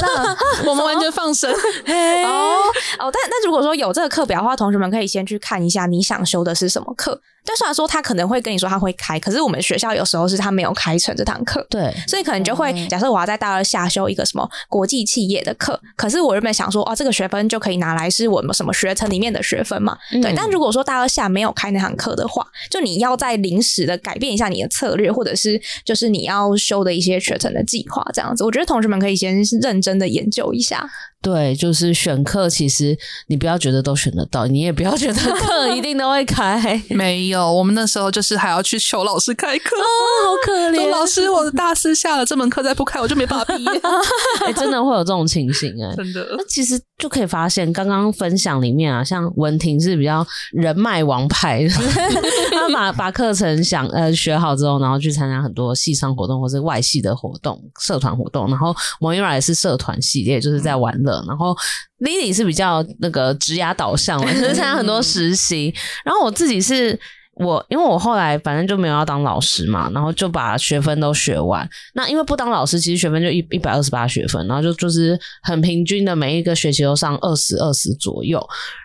[0.66, 1.50] 我们完全放生。
[1.50, 2.58] 哦，
[2.98, 7.20] 哦，但但如果说有这个课表的话，同学们可以先去看一下你想修的是什么课。
[7.50, 20.32] 就虽然说他可能会跟你说他会开，可是我们学校有时候是他没有开成这堂课，对，所以可能就会假设我要在大二下修一个什么国际企业的课，可是我原本想说哦，这个学分就可以拿来是我们什么学程里面的学分嘛，嗯、对。
[20.36, 30.88] 但如果说大二下没有开那堂课的话，就你要再临时的改变一下你的策略，或者是就是你要修的一些学程的计划这样子，我觉得同学们可以先认真的研究一下。
[31.22, 36.80] 对，就是选课，其实你不要觉得都选得到，你也不要觉得课一定都会开。
[36.88, 39.84] 没有，我们那时候就是还要去求老师开课，哦，
[40.26, 40.90] 好可怜。
[40.90, 43.70] 老师，我的大四下了，这门课再不开，我就没办法毕业。
[44.44, 46.26] 哎，真的会有这种情形哎，真的。
[46.36, 51.66] 那其实就可以发现，刚刚分享里面啊，像文婷是比较人脉王牌，
[52.50, 61.22] 他把把课程想呃学好之后，然后去参加很多系上活动或是外系的活动、社团活动，然后 Moira 也是社团系列，就是在玩乐。
[61.28, 61.56] 然后
[62.00, 65.72] Lily 是比较那个职涯导向嘛， 就是参加很多实习。
[66.04, 66.98] 然后我自己是
[67.40, 71.68] 我，因为我后来反正就没有要当老师嘛，然后就把学分都学完。
[71.94, 78.40] 那因为不当老师，其实学分就一一百二十八学分，然后就就是很平均的，每一个学期都上二十二十左右。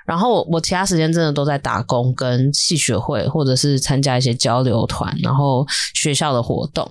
[0.05, 6.89] 然后我我其他时间真的都在打工，跟系学会或者是参加一些交流团，然后学校的活动。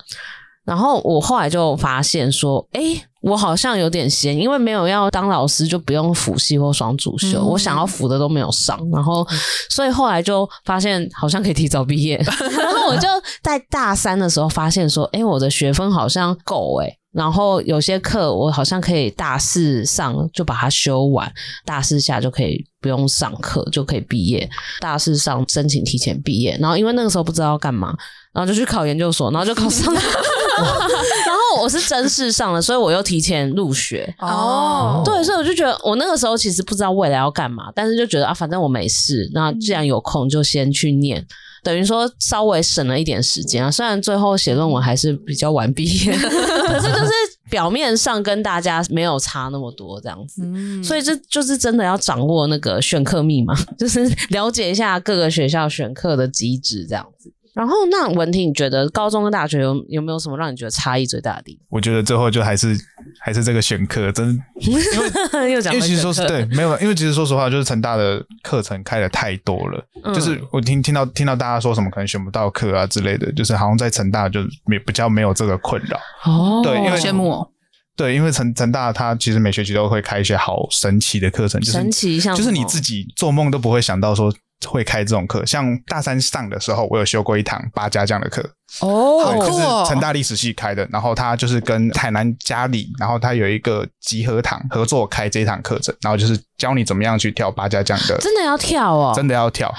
[0.64, 2.80] 然后我后来就发现说，哎，
[3.20, 9.26] 我好像有点闲，因为没有要当老师，就不用辅系或双主修，嗯、我想要辅的都没有上，然后
[9.68, 12.16] 所以后来就发现好像可以提早毕业。
[12.58, 13.08] 然后我就
[13.42, 21.30] 在大三的时候发现说，哎，我的学分好像够诶，然后有些课我好像可以大四上就把它修完，
[21.66, 24.48] 大四下就可以不用上课就可以毕业，
[24.80, 26.56] 大四上申请提前毕业。
[26.58, 27.94] 然后因为那个时候不知道要干嘛，
[28.32, 30.00] 然后就去考研究所，然后就考上了。
[31.26, 34.14] 然后我是真试上了，所以我又提前入学。
[34.18, 41.24] 哦，对，所以我就觉得我那个时候其实不知道未来要干嘛，但是就觉得啊，反正我没事，那既然有空就先去念，
[41.62, 43.70] 等于说稍微省了一点时间啊。
[43.70, 47.10] 虽然最后写论文还是比较晚毕业， 可是就是
[47.50, 50.42] 表面上跟大家没有差那么多这样子。
[50.44, 57.32] 嗯，所以这就是真的要掌握那个选课密码， 就是了解一下各个学校选课的机制这样子。
[57.54, 61.66] 然后，那文婷，你觉得高中跟大学有有没有什么让你觉得差异最大的地方？
[61.70, 62.76] 我觉得最后就还是
[63.20, 76.60] 还是这个选课，真 因为又讲，因为其实说是对，没有，因为其实说实话，就是成大的课程开的太多了，嗯、就是我听听到听到大家说什么可能选不到课啊之类的，就是好像在成大就没比较没有这个困扰哦。
[76.64, 77.48] 对，因为羡慕哦。
[77.96, 84.34] 对，因为成成大他其实每学期都会开一些好神奇的课程，就是神奇像就是你自己做梦都不会想到说。
[84.68, 88.42] 会开这种课，像大三上的时候，我有修过一堂八家将的课。
[88.80, 89.46] 哦，好酷哦！
[89.46, 89.52] 就
[89.84, 99.68] 是成大历史系开的，然后他就是跟台南嘉里，然后他有一个集合堂合作开这一堂课程，然后就是教你怎么样去跳八家将的，真的要跳哦，真的要跳！
[99.68, 99.76] 哇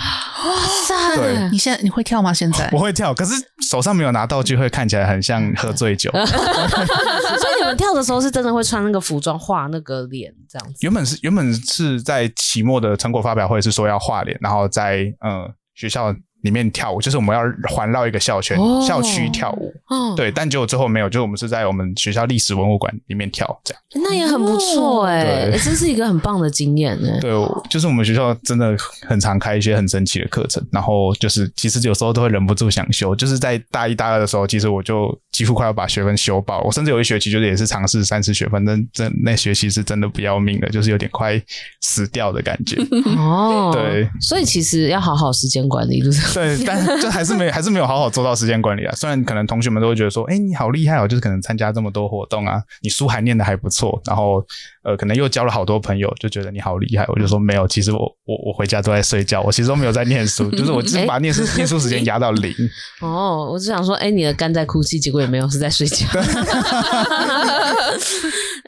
[0.88, 1.16] 塞！
[1.18, 2.34] 对，你现在你会跳吗？
[2.34, 3.34] 现在我会跳，可是
[3.68, 6.10] 手上没有拿道具，会看起来很像喝醉酒。
[6.12, 10.80] 所以你们跳的时候是真的会穿那个服装画那个脸这样子？
[10.82, 16.16] 原本是原本是在期末的成果发表会是说要画脸，然后在嗯学校。
[16.46, 17.42] 里面跳舞，就是我们要
[17.76, 27.20] 环绕一个校圈、哦、校区跳舞，哦、对，但结果最后没有，就是我们是在我们学校历史文物馆里面跳，这样，那也很不错哎、欸，这是一个很棒的经验哎、欸。
[27.20, 27.32] 对，
[27.68, 28.78] 就是我们学校真的
[29.08, 41.42] 很常开一些很神奇的课程，然后就是其实有时候都会忍不住想修，就是在大一大二的时候，其实我就几乎快要把学分修爆，我甚至有一学期就是也是尝试三次学分，但真那学期是真的不要命的，就是有点快
[41.82, 42.78] 死掉的感觉。
[43.18, 46.35] 哦，对，所以其实要好好时间管理，就是。
[46.36, 48.94] 对， 但就还是没还是没有好好做到时间管理啊。
[48.94, 54.46] 虽然可能同学们都会觉得说，哎、欸，你好厉害哦，就是可能参加这么多活动啊，你书还念得还不错，然后
[54.84, 57.06] 呃，可能又交了好多朋友，就觉得你好厉害。
[57.08, 62.54] 我就说没有，其实我我我回家都在睡觉，我其实都没有在念书，就是我只是把念书、欸、念书时间压到零。
[63.02, 66.06] 哦，我只想说，哎、欸，你的肝在哭泣，结果也没有是在睡觉。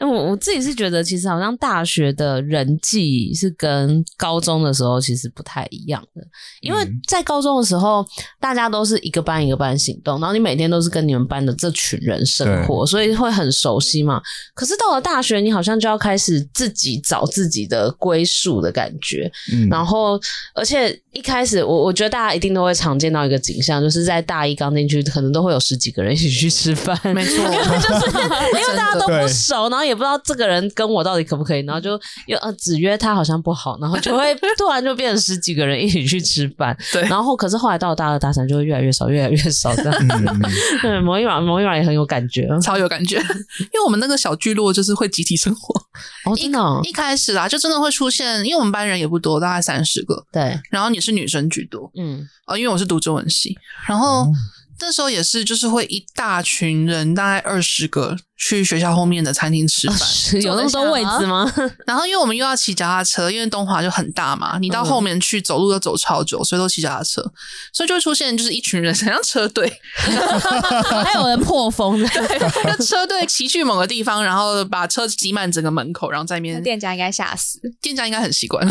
[0.06, 6.22] 我我自己是觉得，其实好像大学的人际是跟高中的时候其实不太一样的，
[6.60, 8.06] 因为在高中的时候，
[8.38, 14.22] 大家都是一个班一个班行动，然后你每天都是跟你们班的这群人生活，所以会很熟悉嘛。
[14.54, 20.16] 可是到了大学，你好像就要开始自己找自己的归宿的感觉，嗯，然后
[20.54, 29.87] 而且一开始，我我觉得大家一定都会常见到一个景象，就是在大一刚进去，可能都会有十几个人一起去吃饭，没错， 就是因为大家都不熟，然后。
[29.88, 36.76] 也不知道这个人跟我到底可不可以，然后就又呃只约他好像不好，然后就会突然就变成十几个人一起去吃饭。
[36.92, 40.08] 对，然后可是后来到了大二大三就会越来越少，越来越少这样。
[40.82, 43.16] 对， 某一晚某一晚也很有感觉，超有感觉，
[43.72, 45.74] 因为我们那个小聚落就是会集体生活。
[46.24, 50.22] 哦，真的、哦，一开始啦，就真的会出现，因为我们班人也不多，大概三十个。
[50.32, 54.24] 对，然后你是女生居多，嗯，哦，因为我是读中文系，然后。
[54.24, 54.34] 嗯
[54.80, 61.52] 那时候也是，就是会一大群人，大概二十个，去学校后面的餐厅吃饭，有那么多位置吗？
[61.84, 67.20] 然后因为我们又要骑脚踏车，因为东华就很大嘛，你到后面去走路都走超久，所以都骑脚踏车，
[67.72, 78.66] 所以就会出现就是一群人， 很像车队， 还有人破风的，就车队骑去某个地方，然后把车挤满整个门口，然后在那边，店家应该吓死，店家应该很习惯，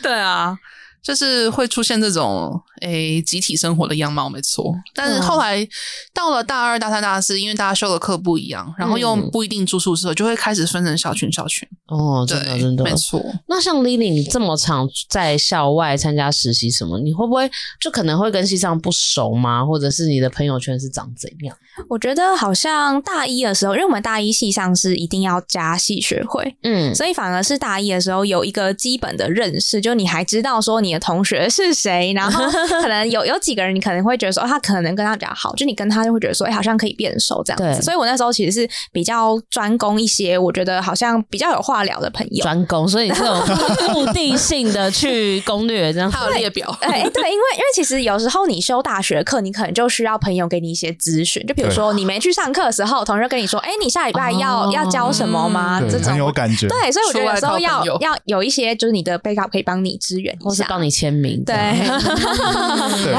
[0.00, 0.56] 对啊。
[1.04, 4.74] 就是会出现这种诶集体生活的样貌，没错。
[4.94, 5.68] 但是后来
[6.14, 11.68] 到了大二、大三、大四，因为大家修的课不一样，然后又不一定住宿舍，就会开始分成小群、小群。
[11.88, 13.22] 哦，真的，真的，没错。
[13.46, 19.62] 那像 Lily 你这么常在校外参加实习什么，你会不会就可能会跟系上不熟吗？
[19.62, 21.54] 或者是你的朋友圈是长怎样？
[21.90, 30.93] 我觉得好像大一的时候，因为我们大一系上是一定要加系学会，嗯，所以反而是大一的时候有一个基本的认识，就你还知道说你。
[30.98, 32.12] 同学是谁？
[32.14, 32.44] 然后
[32.82, 37.82] 可能有有几个人，你可能会觉得说，他可能跟他比较好，就你跟他就会觉得说，哎，好像可以变熟这样子。
[37.82, 42.42] 所以我那时候其实是比较专攻一些，我觉得好像比较有话聊的朋友。
[42.42, 43.34] 专攻，所以你是有
[43.92, 46.10] 目的性的去攻略这样。
[46.10, 46.76] 还有列表。
[46.80, 51.44] 哎，对，因为因为其实有时候你修大学课，你可能就需要朋友给你一些咨询。
[51.46, 55.80] 就比如说你没去上课的时候，同学跟你说，哎，你下礼拜要、哦、要教什么吗？
[55.90, 56.68] 这种很有感觉。
[56.68, 61.42] 对，所以我觉得有时候要要有一些就是你的 backup 可以帮你支援一下，或是帮你签名。
[61.44, 61.54] 对，
[63.04, 63.14] 对，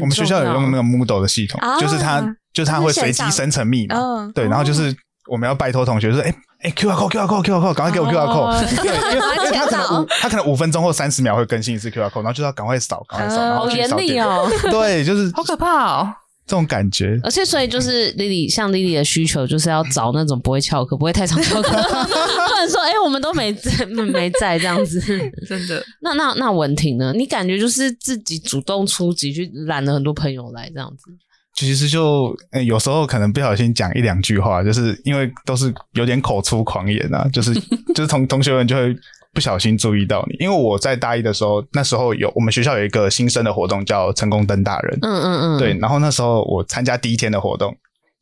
[0.00, 2.20] 我们学校有用那个 Moodle 的系统，就是它
[2.52, 3.96] 就是它会随机生成密码。
[4.34, 4.94] 对，然后就是
[5.30, 8.58] 我们要拜托同学说，哎哎，QR code，QR code，QR code，赶快给我 QR code。
[8.82, 14.50] 对，因为他可能五他可能五分钟或三十秒会更新一次 QR code，然后就要赶快扫，赶快扫，好严厉哦。
[14.70, 16.12] 对，就是好可怕哦。
[16.48, 24.98] 这种感觉，而且所以就是 Lily 像 Lily 的需求，就是要找那种不会翘课、不会太常翘课， 不能说哎、欸，我们都没在， 没在这样子，
[25.46, 25.84] 真的。
[26.00, 27.12] 那那那文婷呢？
[27.14, 31.10] 你感觉就是自己主动出击去揽了很多朋友来这样子？
[31.54, 37.52] 其实就、欸、有时候可能不小心讲一两句话，就是因为都是有点口出狂言啊，就是
[37.94, 38.96] 就是同同学们就会。
[39.38, 47.72] 不小心注意到你，因为我在大一的时候，那时候有我们学校有一个新生的活动叫成功登大人，嗯嗯嗯，对，然后那时候我参加第一天的活动。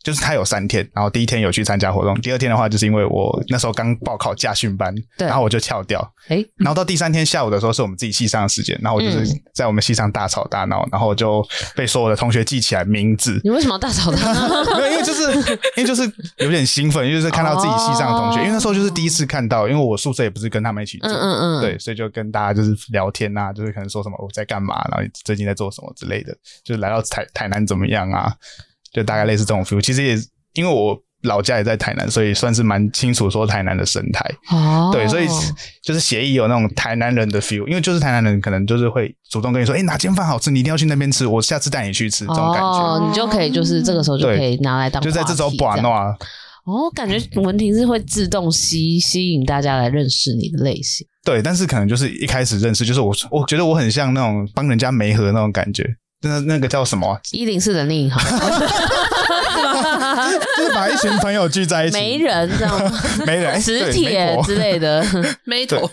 [0.07, 11.44] 就是他有三天，然后第一天有去参加活动，第二天的话就是因为我那时候刚报考驾训班，对，然后我就翘掉，哎，然后到第三天下午的时候是我们自己系上的时间，然后我就是在我们系上大吵大闹，然后就
[11.74, 13.40] 被所有的同学记起来名字。
[13.42, 14.48] 你为什么要大吵大闹？
[14.78, 15.32] 没有，因为就是
[15.76, 16.02] 因为就是
[16.36, 26.32] 有点兴奋，就是看到自己系上的同学，因为那时候就是第一次看到，因为我宿舍也不是跟他们一起住，嗯嗯嗯，对，所以就跟大家就是聊天呐，就是可能说什么我在干嘛，然后最近在做什么之类的，
[26.62, 28.32] 就是来到台台南怎么样啊？
[28.97, 30.16] 就大概类似这种 feel，其实也
[30.55, 34.24] 因为我老家也在台南，所以算是蛮清楚说台南的生态。
[34.51, 35.26] 哦，对，所以
[35.82, 45.92] 就是协议有那种台南人的 feel，因为就是台南人可能就是会主动跟你说，哎、欸，哪间饭好吃，你一定要去那边吃，我下次带你去吃，这种感觉，哦，你就可以就是这个时候就可以拿来当就在这种玩闹。
[46.64, 51.07] 哦，感觉文婷是会自动吸吸引大家来认识你的类型。
[51.22, 55.84] 对，但是可能就是一开始认识，就是我我觉得我很像那种帮人家媒合那种感觉。
[56.22, 57.18] 那那个叫什么？
[57.32, 58.20] 一零四人另一行，
[60.56, 62.92] 就是把一群朋友聚在一起，没人这样，
[63.26, 65.04] 没人磁铁之类的，
[65.44, 65.88] 没头，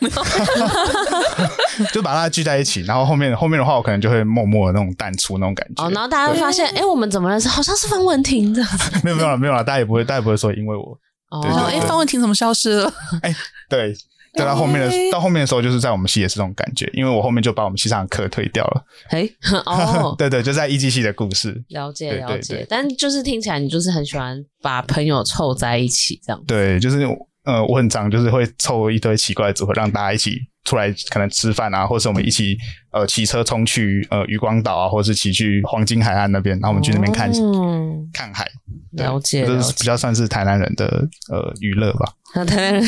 [1.92, 5.84] 就把它聚在一起，然后后面后面的话，我可能就会默默的那种淡出那种感觉。
[5.84, 7.48] 哦，然后大家会发现，哎，我们怎么认识？
[7.50, 8.70] 好像是方文婷这样。
[9.04, 10.98] 没有没有了，没有了，大家也不会，大家也不会说因为我。
[11.32, 12.94] 哦，哎，方文婷怎么消失了？
[13.22, 13.36] 哎，
[13.70, 13.94] 对。
[14.34, 18.84] 对，到后面的到后面的时候，就是在我们系也是这种感觉，因为我后面就把我们系上的课退掉了。
[19.10, 19.30] 哎，
[19.66, 21.64] 哦， 对对，就在一技系的故事。
[21.70, 26.44] 了解了解，但就是听起来你就是很喜欢把朋友凑在一起这样。
[26.48, 27.08] 对，就是
[27.46, 32.58] 呃，我很常就是会凑一堆奇怪的组合，让大家一起出来可能吃饭啊，或者是我们一起
[32.92, 37.32] 呃骑车冲去呃渔光岛啊，或者是骑去黄金海岸那边，然后我们去那边看
[38.14, 38.48] 看海。
[38.94, 40.86] 了解，这是比较算是台南人的
[41.32, 42.14] 呃娱乐吧。
[42.36, 42.84] 那台南人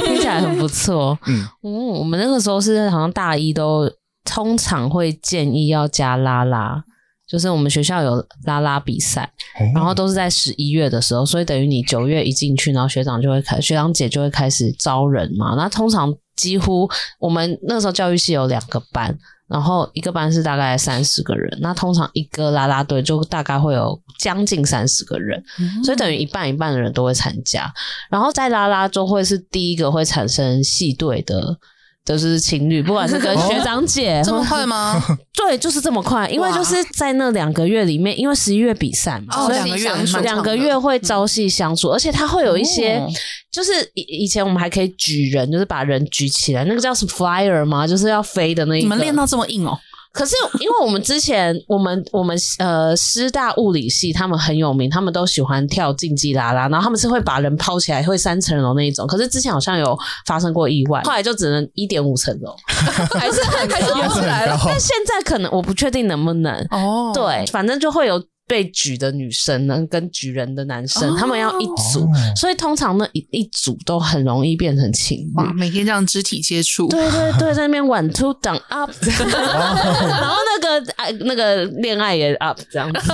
[0.00, 1.18] 听起来很不错。
[1.26, 3.90] 嗯，我们那个时候是好像大一都
[4.24, 6.84] 通常会建议要加啦啦，
[7.26, 9.28] 就是我们学校有拉拉比赛，
[9.74, 15.54] 然后都是在十一月的时候，所以等于你九月一进去，然后学长就会开，学长姐就会开始招人嘛。
[15.56, 19.16] 那通常几乎我们那时候教育系有两个班，
[19.48, 27.72] 然后一个班是大概三十个人，那通常一个拉拉队就大概会有将近三十个人，嗯、所以等于一半一半的人都会参加。
[28.10, 31.58] 然后在拉拉中会是第一个会产生系队的。
[32.04, 35.02] 就是情侣，不管是跟学长姐，这么快吗？
[35.34, 43.02] 对，就是这么快，因为就是在那两个月里面，因为十一月比赛嘛，哦，两个月两个月会朝夕相处，而且他会有一些，
[43.50, 47.86] 就是以以前我们还可以举人，就是把人举起来，那个叫什么 flyer 吗？
[47.86, 48.84] 就是要飞的那一个。
[48.84, 49.78] 你们练到这么硬哦？
[50.14, 59.06] 可是，因为我们之前，我们我们呃师大物理系他们很有名，他们都喜欢跳竞技啦啦，然后他们是会把人抛起来，会三层楼那一种。
[59.08, 62.54] 可是之前好像有发生过意外，后来就只能一点五层楼，
[63.18, 64.56] 还是还是游起来了。
[64.64, 68.22] 但现在可能我不确定能不能哦，对，反正就会有。
[68.46, 75.32] 被举的女生呢，跟举人的男生，哦、他们要一组，哦、所以通常呢一一组都很容易变成情侣。
[75.36, 83.12] 哇，每天这样肢体接触，对对对，在那边 one two down up， 然后那个爱那个恋爱也 up 这样子。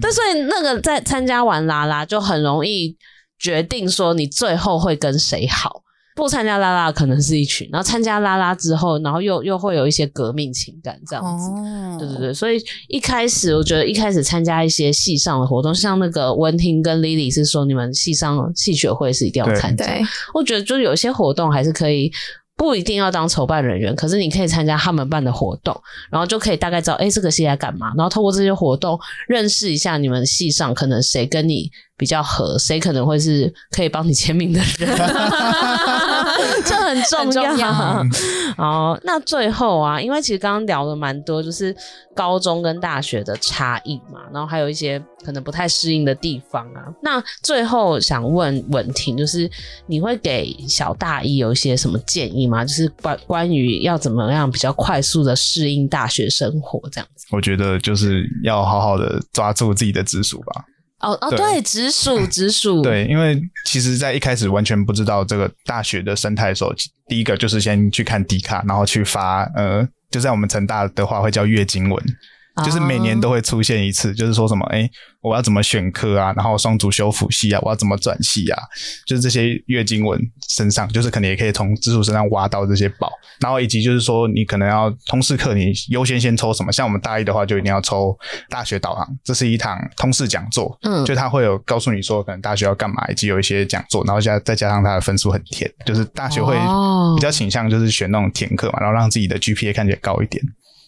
[0.00, 2.96] 但所以那个在参加完啦啦，就很容易
[3.38, 5.81] 决定说你最后会跟谁好。
[6.14, 19.86] 不参加拉拉可能是一群，然后参加拉拉之后，然后又又会有一些革命情感这样子，哦、对对对，所以一开始我觉得一开始参加一些戏上的活动，像那个文婷跟 Lily 是说你们戏上戏学会是一定要参加，
[20.34, 22.12] 我觉得就有些活动还是可以。
[22.62, 25.76] 不一定要当筹办人员，可是你可以参加他们办的活动，
[26.12, 28.96] 然后就可以大概知道，哎，这个系在干嘛，然后透过这些活动
[29.26, 34.96] 认识一下你们系上可能谁跟你比较合，谁可能会是可以帮你签名的人，
[36.64, 37.50] 这很重要。
[37.50, 37.72] 重要
[38.56, 41.74] 好，那最后啊，因为其实刚刚聊了蛮多，就是
[42.14, 46.84] 高中跟大学的差异嘛，然后还有一些可能不太适应的地方啊。
[47.02, 49.50] 那最后想问文婷，就是
[49.86, 52.64] 你会给小大一有一些什么建议吗？
[52.64, 57.26] 就是关关于要怎么样比较快速的适应大学生活这样子？
[57.30, 60.64] 我觉得就是要好好的抓住自己的直属吧。
[61.02, 66.72] 哦哦，对，直属 直属，对，因为其实，在一开始完全不知道这个大学的生态的时候，
[67.08, 72.02] 第一个就是先去看迪卡，然后去发，呃，就在我们成大的话会叫月经文。
[72.64, 74.16] 就是每年都会出现一次，oh.
[74.16, 74.90] 就是说什么，哎、欸，
[75.22, 76.32] 我要怎么选科啊？
[76.36, 78.62] 然后双主修辅系啊，我要怎么转系啊？
[79.06, 83.10] 就是这些月经文身上，就是可能也可以从直属身上挖到这些宝。
[83.40, 86.70] 然后以及就是说，你可能要通识课，你优先先抽什么？
[86.70, 88.16] 像我们大一的话，就一定要抽
[88.50, 90.78] 大学导航，这是一堂通识讲座。
[90.82, 96.54] 嗯，就他会有告诉你说，可能大学要干嘛，以及有一些讲座，然后加再加上他的分数很甜，就是大学会
[97.16, 100.42] 比较倾向就是选那种甜课嘛，然后让自己的 GPA 看起来高一点。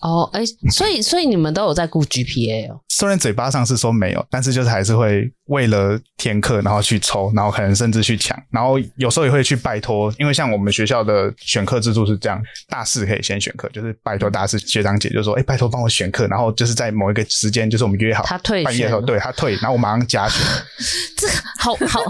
[0.04, 2.78] 哦，哎、欸，所以所以你们都有在顾 GPA 哦？
[2.90, 12.38] 虽然嘴巴上是说没有，但是就是还是会为了填课，然后去抽，然后可能甚至去抢，然后有时候也会去拜托，因为像我们学校的选课制度是这样，
[12.68, 20.44] 大四可以先选课，就是拜托大四学长姐就说，哎、欸，拜托帮我选课，然后就是在某一个时间，就是我们约好，他退半夜的时候，对他退，然后我马上加选。
[21.16, 22.02] 这个好好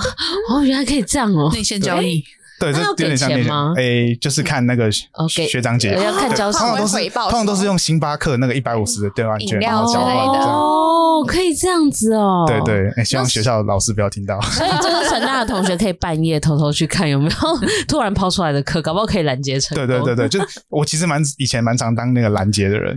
[0.51, 2.25] 哦，原来可以这样哦，内线交易。
[2.65, 4.91] 对，这有点像那种，诶，就是看那个
[5.29, 10.45] 学长姐，要看交，通常都是通常都是用星巴克那个一百五十的兑换券，然后交换的。
[10.45, 12.45] 哦，可以这样子哦。
[12.47, 14.41] 对对，希望学校的老师不要听到。
[14.41, 17.31] 所以这个成大的同学可以半夜偷偷去看有没有
[17.87, 19.87] 突然抛出来的课，搞不好可以拦截成功。
[19.87, 22.97] 对对对对，就我其实蛮以前蛮常当那个拦截的人，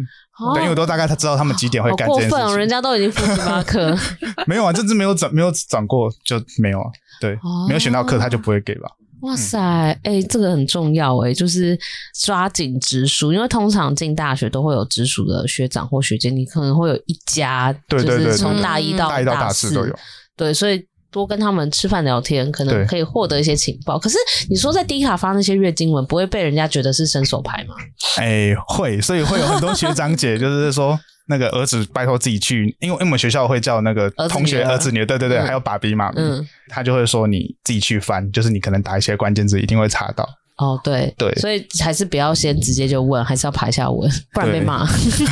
[0.56, 2.38] 对，因为我都大概他知道他们几点会干这件事情。
[2.38, 3.96] 过分，人家都已经付星巴克。
[4.48, 6.86] 没有啊，这次没有转没有转过就没有啊。
[7.20, 7.38] 对，
[7.68, 8.90] 没有选到课他就不会给吧。
[9.22, 9.60] 哇塞，
[10.04, 11.78] 哎、欸，这个很重要哎，就是
[12.22, 19.96] 抓紧直属，因为通常进大学都会有直属的学长或学姐，你可能会有一家，就是从大一到大四都有，
[20.36, 23.98] 对，所以多跟他们吃饭聊天，可能可以获得一些情报。
[23.98, 24.18] 可是
[24.50, 27.76] 你说在低卡发那些月经文，不会被人家觉得是伸手牌吗？
[28.18, 31.00] 哎、欸，会，所以会有很多学长姐就是说。
[31.30, 40.26] 那个儿子拜托自己去，因为因为我们学校会叫那个同学儿子女，对对对，还有爸比妈嗯，他就会说你自己去翻，就是你可能打一些关键字，一定会查到。
[40.58, 44.86] 哦，对对，所以还是不要先直接就问，还是要爬一下文，不然被骂。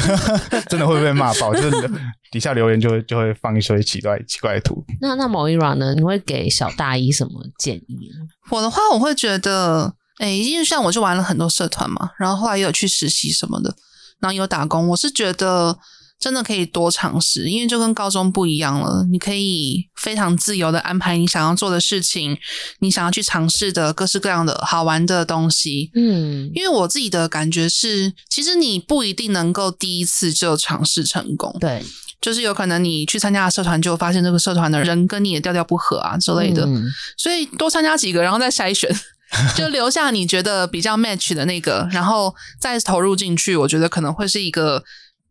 [0.70, 1.92] 真的会被骂爆，就是
[2.32, 4.84] 底下留言就会就会放一些奇怪奇怪的图。
[5.02, 5.96] 那那 Moira 呢？
[5.96, 8.12] 你会给小大一什么建议？
[8.52, 13.76] 我的话，我会觉得，哎，因为像我就玩了很多社团嘛，然后后来也有去实习什么的。
[14.20, 15.78] 然后有打工，我是觉得
[16.20, 19.06] 真的可以多尝试，因为就跟高中不一样了。
[19.12, 22.38] 你可以非常自由的安排你想要做的事情，
[22.80, 25.92] 你想要去尝试的各式各样的好玩的东西。
[25.94, 31.56] 嗯，因为我自己的感觉是，其实你不一定能够第一次就尝试成功。
[31.60, 31.84] 对，
[32.20, 36.66] 就是有可能你去参加社团，就发现这个社团的人跟你的调调不合啊之类的。
[36.66, 36.86] 嗯，
[37.18, 38.90] 所以多参加几个，然后再筛选。
[39.58, 44.82] 就留下你觉得比较 match 的那个，然后再投入进去，我觉得可能会是一个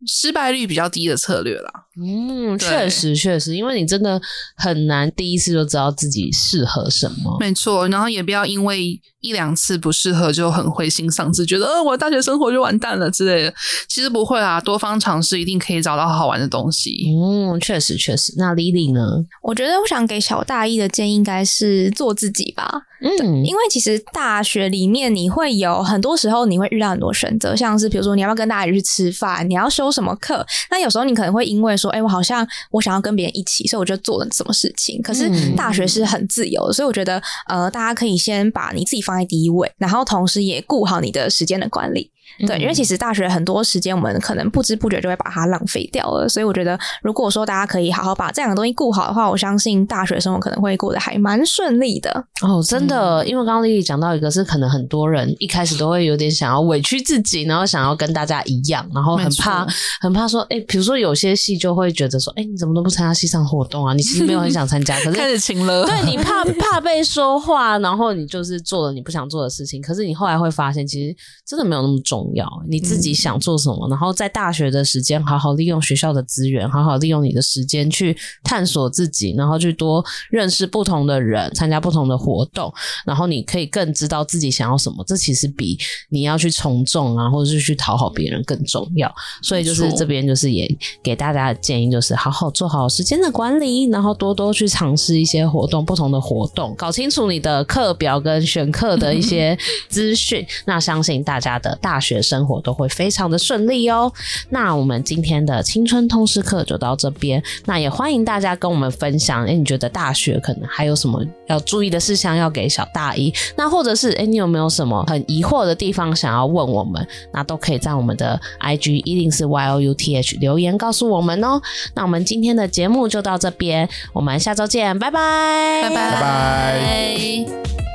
[0.05, 1.71] 失败率比较低的策略啦。
[2.01, 4.21] 嗯，确实确实，因为你真的
[4.57, 7.37] 很难第一次就知道自己适合什么。
[7.39, 13.53] 没错，然后也不要因为一两次不适合就很灰心丧志，觉得呃我的大学生活就完蛋了之类的。
[13.87, 17.07] 其实不会啊，多方尝试一定可以找到好玩的东西。
[17.15, 18.33] 嗯，确实确实。
[18.37, 19.01] 那 Lily 呢？
[19.41, 22.69] 我觉得我想给小大一的建议应该是做自己吧。
[23.01, 30.45] 嗯，因为其实大学里面你会有很多时候你会遇到很多选择，像是比如说你要不要跟大家一起去吃饭，你要修什么课。
[30.71, 35.01] 那有时候你可能会因为说，哎，我好像我想要跟别人一起，所以我就做了什么事情。
[35.01, 42.11] 可是大学是很自由的，所以我觉得呃，大家可以先把你自己放在第一位，然后同时也顾好你的时间的管理。
[42.47, 46.27] 对，因为其实大学很多时间，我们可能不知不觉就会把它浪费掉了。
[46.27, 52.11] 所以我觉得，如果说大家可以好好把这两个东西顾好的话，我相信大学生活可能会过得还蛮顺利的。
[52.41, 59.65] 哦，真的，嗯、因为刚刚丽丽讲到一个，是可能很多人一开始都会有点想要委屈自己，然后想要跟大家一样，然后很怕，
[60.01, 63.93] 很怕说，哎，比如说有些系就会觉得说，哎，你怎么都不参加系上活动啊？
[63.93, 69.81] 你其实没有很想参加，可是 开始请了，对，你怕怕被说话，然后你就是做了你不想做的事情。
[69.81, 71.15] 可是你后来会发现，其实
[71.47, 73.15] 真的没有那么重要，你自己。
[73.15, 82.71] 想做什么，然后在大学的时间好好利用学校的资源，好好利用你的时间去探索自己，然后去多认识不同的人，参加不同的活动，
[83.03, 85.01] 然后你可以更知道自己想要什么。
[85.07, 85.75] 这其实比
[86.09, 89.09] 你要去从众啊，或者是去讨好别人更重要。
[89.41, 90.69] 所以就是这边就是也
[91.01, 99.57] 给大家的建议，就是好好做好时间的管理，然后多多去尝试一些活动，不同的活动，搞清楚你的课表跟选课的一些
[99.87, 100.45] 资讯。
[100.65, 102.85] 那相信大家的大学生活都会。
[102.95, 104.11] 非常的顺利哦。
[104.49, 107.43] 那我们今天的青春通识课就到这边。
[107.65, 113.33] 那也欢迎大家跟我们分享，哎，你觉得大学可能还有什么要注意的事项要给小大一？
[113.57, 117.05] 那或者是哎，你有没有什么很疑惑的地方想要问我们？
[117.33, 121.61] 那都可以在我们的 IG 一零四 YOUTH 留言告诉我们哦。
[121.95, 127.94] 那我们今天的节目就到这边，我们下周见，拜拜，拜拜，拜拜。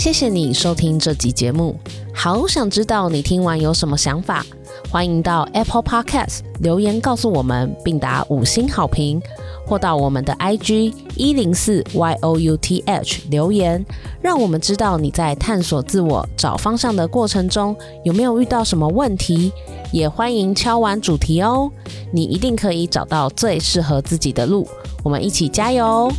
[0.00, 1.76] 谢谢你收听这集节目，
[2.14, 4.42] 好想知道你听完有什么想法，
[4.90, 9.20] 欢迎到 Apple Podcast 留言告诉我们，并打五星好评，
[9.66, 13.84] 或到我们的 IG 一零四 YOUTH 留言，
[14.22, 19.52] 让我们知道你在探索自我、找方向的过程中有没有遇到什么问题，
[19.92, 21.70] 也欢迎敲完主题哦，
[22.10, 24.66] 你一定可以找到最适合自己的路，
[25.04, 26.10] 我们一起加油！